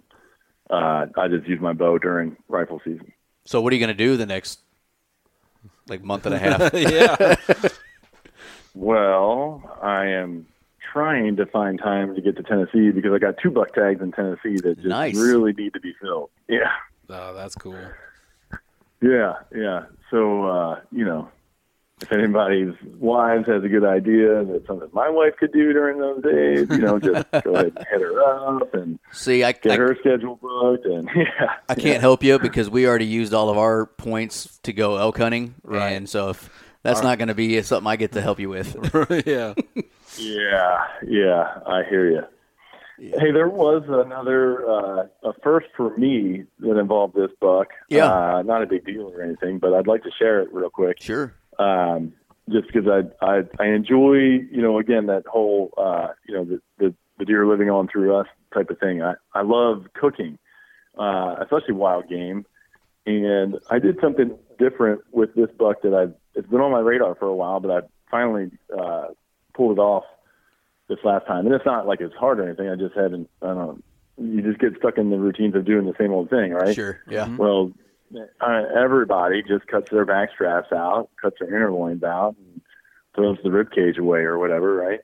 [0.69, 3.11] Uh, I just use my bow during rifle season.
[3.45, 3.61] so.
[3.61, 4.59] What are you going to do the next
[5.87, 6.73] like month and a half?
[6.73, 7.35] yeah.
[8.73, 10.47] Well, I am
[10.93, 14.11] trying to find time to get to Tennessee because I got two buck tags in
[14.11, 15.15] Tennessee that just Nice.
[15.17, 16.29] really need to be filled.
[16.47, 16.71] Yeah,
[17.09, 17.77] oh, that's cool.
[19.01, 19.85] Yeah, yeah.
[20.09, 21.29] So uh, you know,
[22.01, 26.23] if anybody's wives has a good idea that something my wife could do during those
[26.23, 28.21] days, you know, just go ahead and hit her
[28.57, 30.85] up and See, I, get I her schedule booked.
[30.85, 34.73] And yeah, I can't help you because we already used all of our points to
[34.73, 35.91] go elk hunting, Right.
[35.91, 36.49] and so if
[36.83, 38.75] that's not going to be something I get to help you with.
[39.27, 39.53] yeah.
[40.17, 42.23] Yeah, yeah, I hear you.
[43.01, 47.69] Hey, there was another uh, a first for me that involved this buck.
[47.89, 48.05] Yeah.
[48.05, 51.01] uh, not a big deal or anything, but I'd like to share it real quick.
[51.01, 51.33] sure.
[51.57, 52.13] Um,
[52.51, 54.15] just because I, I I enjoy
[54.51, 58.15] you know again that whole uh, you know the, the the deer living on through
[58.15, 59.01] us type of thing.
[59.01, 60.37] I I love cooking,
[60.97, 62.45] uh, especially wild game,
[63.07, 67.15] and I did something different with this buck that I've it's been on my radar
[67.15, 69.07] for a while, but I finally uh,
[69.55, 70.03] pulled it off
[70.91, 71.45] this last time.
[71.45, 72.69] And it's not like it's hard or anything.
[72.69, 73.29] I just haven't.
[73.41, 73.57] I don't.
[73.57, 73.79] know.
[74.17, 76.75] You just get stuck in the routines of doing the same old thing, right?
[76.75, 76.99] Sure.
[77.09, 77.27] Yeah.
[77.37, 77.71] Well,
[78.15, 82.61] uh, everybody just cuts their back straps out, cuts their inner loins out, and
[83.15, 84.99] throws the rib cage away or whatever, right?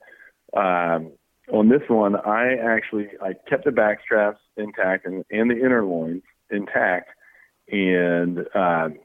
[0.55, 1.13] Um,
[1.51, 5.85] on this one, I actually I kept the back straps intact and, and the inner
[5.85, 7.09] loins intact,
[7.71, 8.99] and um,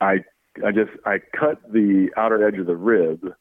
[0.00, 0.24] I
[0.64, 3.34] I just I cut the outer edge of the rib,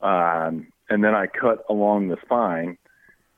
[0.00, 2.78] um, and then I cut along the spine,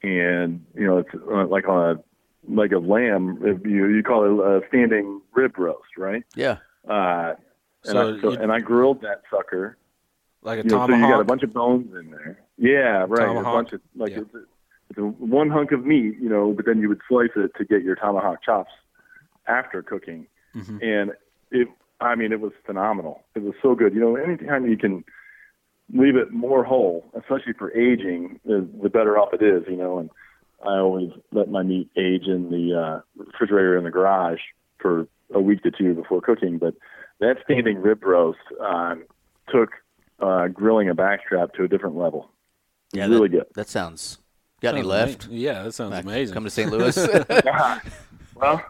[0.03, 2.03] and you know it's uh, like on a
[2.53, 3.39] like a lamb.
[3.43, 6.25] If you you call it a standing rib roast, right?
[6.35, 6.59] Yeah.
[6.89, 7.35] Uh,
[7.85, 9.77] and, So I, so, and I grilled that sucker.
[10.43, 12.41] Like a You know, so you got a bunch of bones in there.
[12.57, 13.27] Yeah, right.
[13.27, 13.47] Tomahawk?
[13.47, 14.19] A bunch of like Yeah.
[14.21, 14.39] it's, a,
[14.91, 17.65] it's a one hunk of meat, you know, but then you would slice it to
[17.65, 18.73] get your tomahawk chops
[19.47, 20.79] after cooking, Mm-hmm.
[20.83, 21.13] and
[21.51, 21.69] it.
[22.01, 23.25] I mean, it was phenomenal.
[23.35, 23.93] It was so good.
[23.93, 25.05] You know, anytime you can
[25.93, 29.65] leave it more whole, especially for aging, the, the better off it is.
[29.69, 30.11] You know, and
[30.63, 34.41] I always let my meat age in the uh, refrigerator in the garage
[34.79, 36.59] for a week to two before cooking.
[36.59, 36.75] But
[37.21, 39.05] that standing rib roast um,
[39.51, 39.71] took
[40.21, 42.31] uh, grilling a backstrap to a different level.
[42.93, 43.07] Yeah.
[43.07, 43.47] really that, good.
[43.55, 44.19] That sounds.
[44.61, 45.27] Got any left?
[45.27, 46.35] ama- Yeah, that sounds Uh, amazing.
[46.35, 46.71] Come to St.
[46.71, 46.97] Louis.
[48.35, 48.65] well,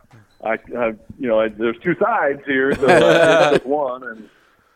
[0.45, 0.87] I, I
[1.19, 4.29] you know, I, there's two sides here, so I took one, and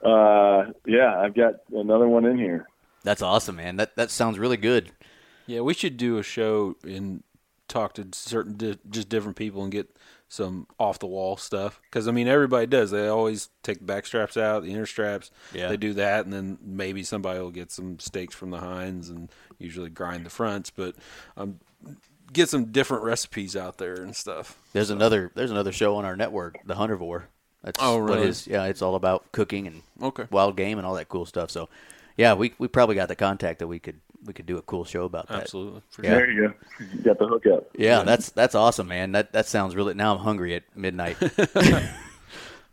[0.03, 2.67] uh, yeah, I've got another one in here.
[3.05, 3.77] That's awesome, man.
[3.77, 4.93] That that sounds really good.
[5.47, 7.23] Yeah, we should do a show and
[7.69, 9.97] talk to certain di- just different people and get
[10.29, 11.81] some off the wall stuff.
[11.83, 12.91] Because I mean, everybody does.
[12.91, 15.31] They always take the back straps out, the inner straps.
[15.53, 15.69] Yeah.
[15.69, 19.31] They do that, and then maybe somebody will get some steaks from the hinds and
[19.59, 20.71] usually grind the fronts.
[20.71, 20.95] But
[21.37, 21.61] um,
[22.33, 24.59] get some different recipes out there and stuff.
[24.73, 27.25] There's another there's another show on our network, The Huntervore.
[27.63, 28.27] That's Oh, what really?
[28.27, 30.25] his- yeah, it's all about cooking and Okay.
[30.31, 31.51] wild game and all that cool stuff.
[31.51, 31.69] So,
[32.17, 34.85] yeah, we we probably got the contact that we could we could do a cool
[34.85, 35.43] show about that.
[35.43, 35.83] Absolutely.
[35.91, 36.11] For Yeah.
[36.15, 36.55] There you go.
[36.95, 37.69] You got the hookup.
[37.77, 39.13] Yeah, that's that's awesome, man.
[39.13, 39.95] That that sounds really.
[39.95, 41.17] Now I'm hungry at midnight.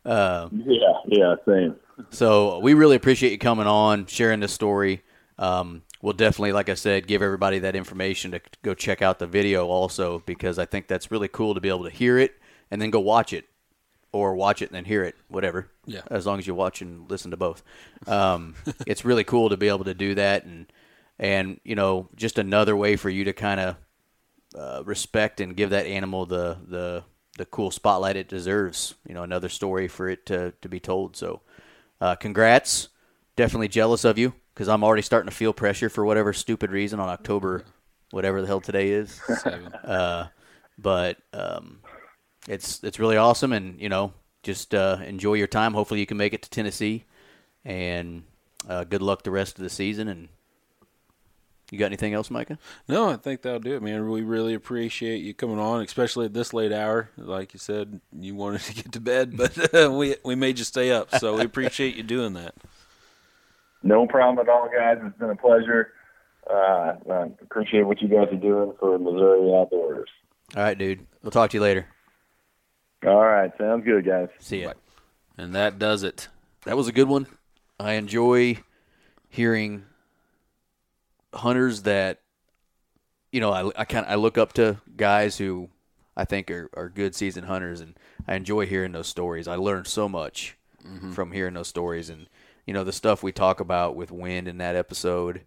[0.06, 1.76] Yeah, yeah, same.
[2.10, 5.04] so we really appreciate you coming on, sharing this story.
[5.38, 9.28] Um, we'll definitely, like I said, give everybody that information to go check out the
[9.28, 12.34] video also because I think that's really cool to be able to hear it
[12.72, 13.46] and then go watch it,
[14.12, 15.70] or watch it and then hear it, whatever.
[15.86, 16.02] Yeah.
[16.10, 17.64] As long as you watch and listen to both,
[18.08, 18.56] um,
[18.88, 20.72] it's really cool to be able to do that and
[21.18, 23.76] and you know just another way for you to kind of
[24.58, 27.04] uh, respect and give that animal the the
[27.38, 28.96] the cool spotlight it deserves.
[29.08, 31.16] You know, another story for it to to be told.
[31.16, 31.42] So,
[32.02, 32.90] uh, congrats.
[33.36, 37.00] Definitely jealous of you because I'm already starting to feel pressure for whatever stupid reason
[37.00, 37.64] on October,
[38.12, 39.20] whatever the hell today is.
[39.84, 40.28] Uh,
[40.78, 41.80] but um,
[42.48, 44.14] it's it's really awesome, and you know,
[44.44, 45.74] just uh, enjoy your time.
[45.74, 47.06] Hopefully, you can make it to Tennessee,
[47.66, 48.24] and
[48.68, 50.08] uh, good luck the rest of the season.
[50.08, 50.30] And
[51.72, 52.58] you got anything else, Micah?
[52.88, 54.10] No, I think that'll do it, man.
[54.10, 57.10] We really appreciate you coming on, especially at this late hour.
[57.18, 60.66] Like you said, you wanted to get to bed, but uh, we we made you
[60.66, 62.56] stay up, so we appreciate you doing that.
[63.84, 64.98] No problem at all, guys.
[65.02, 65.94] It's been a pleasure.
[66.50, 70.10] Uh, I appreciate what you guys are doing for Missouri Outdoors.
[70.56, 71.06] All right, dude.
[71.22, 71.88] We'll talk to you later.
[73.06, 74.28] All right, sounds good, guys.
[74.40, 74.74] See ya.
[75.38, 76.28] And that does it.
[76.66, 77.28] That was a good one.
[77.80, 78.58] I enjoy
[79.30, 79.86] hearing
[81.34, 82.20] hunters that
[83.32, 83.52] you know.
[83.52, 85.70] I, I kind I look up to guys who
[86.18, 87.98] I think are, are good seasoned hunters, and
[88.28, 89.48] I enjoy hearing those stories.
[89.48, 90.58] I learn so much
[91.14, 92.28] from hearing those stories, and
[92.66, 95.46] you know the stuff we talk about with wind in that episode,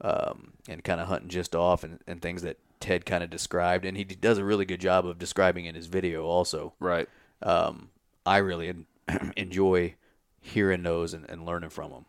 [0.00, 3.84] um, and kind of hunting just off, and, and things that Ted kind of described,
[3.84, 7.08] and he does a really good job of describing in his video also Right.
[7.42, 7.90] um,
[8.26, 8.86] I really en-
[9.36, 9.94] enjoy
[10.40, 12.04] hearing those and, and learning from them.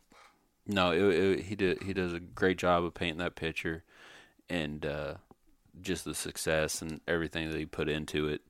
[0.67, 1.83] No, it, it, he did.
[1.83, 3.83] He does a great job of painting that picture,
[4.49, 5.13] and uh,
[5.81, 8.41] just the success and everything that he put into it.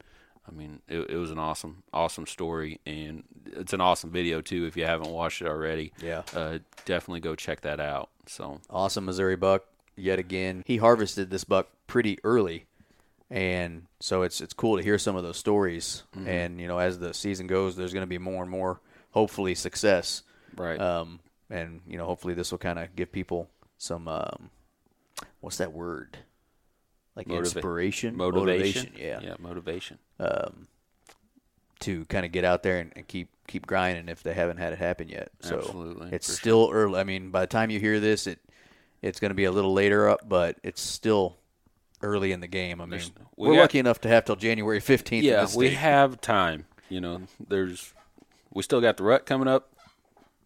[0.48, 4.66] I mean, it, it was an awesome, awesome story, and it's an awesome video too.
[4.66, 6.24] If you haven't watched it already, Yeah.
[6.36, 8.10] uh, definitely go check that out.
[8.28, 9.64] So Awesome Missouri buck
[9.96, 10.64] yet again.
[10.66, 12.66] He harvested this buck pretty early,
[13.30, 16.04] and so it's it's cool to hear some of those stories.
[16.26, 18.80] And you know, as the season goes, there's going to be more and more,
[19.12, 20.24] hopefully, success.
[20.56, 21.20] right, Um,
[21.50, 24.50] and you know, hopefully, this will kind of give people some um,
[25.40, 26.18] what's that word?
[27.16, 28.94] Like Motiva- inspiration, motivation.
[28.98, 29.20] yeah.
[29.22, 29.98] yeah, motivation.
[30.20, 30.68] um,
[31.82, 34.72] to kind of get out there and, and keep keep grinding if they haven't had
[34.72, 35.30] it happen yet.
[35.42, 37.00] So Absolutely, it's still early.
[37.00, 38.40] I mean, by the time you hear this, it
[39.02, 41.38] it's going to be a little later up, but it's still
[42.02, 42.82] early in the game.
[42.82, 45.24] I mean, There's- we we are got- lucky enough to have till January fifteenth.
[45.24, 46.66] Yeah, we have time.
[46.90, 47.94] You know, there's
[48.54, 49.68] we still got the rut coming up.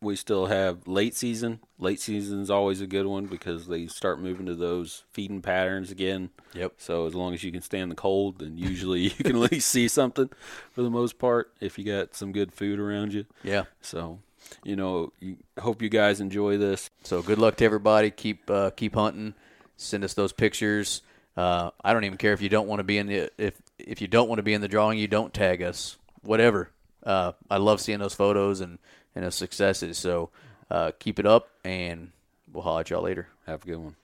[0.01, 1.59] We still have late season.
[1.79, 6.29] Late season's always a good one because they start moving to those feeding patterns again.
[6.53, 6.73] Yep.
[6.77, 9.69] So as long as you can stand the cold, then usually you can at least
[9.69, 10.29] see something
[10.71, 13.25] for the most part if you got some good food around you.
[13.41, 13.63] Yeah.
[13.81, 14.19] So,
[14.63, 15.11] you know,
[15.59, 16.89] hope you guys enjoy this.
[17.03, 18.11] So good luck to everybody.
[18.11, 19.33] Keep uh, keep hunting.
[19.77, 21.01] Send us those pictures.
[21.37, 24.01] Uh, I don't even care if you don't want to be in the if if
[24.01, 25.97] you don't want to be in the drawing, you don't tag us.
[26.21, 26.69] Whatever.
[27.03, 28.79] Uh, I love seeing those photos and
[29.15, 29.97] and those successes.
[29.97, 30.29] So
[30.71, 32.11] uh, keep it up, and
[32.51, 33.27] we'll holler at y'all later.
[33.45, 33.95] Have a good one.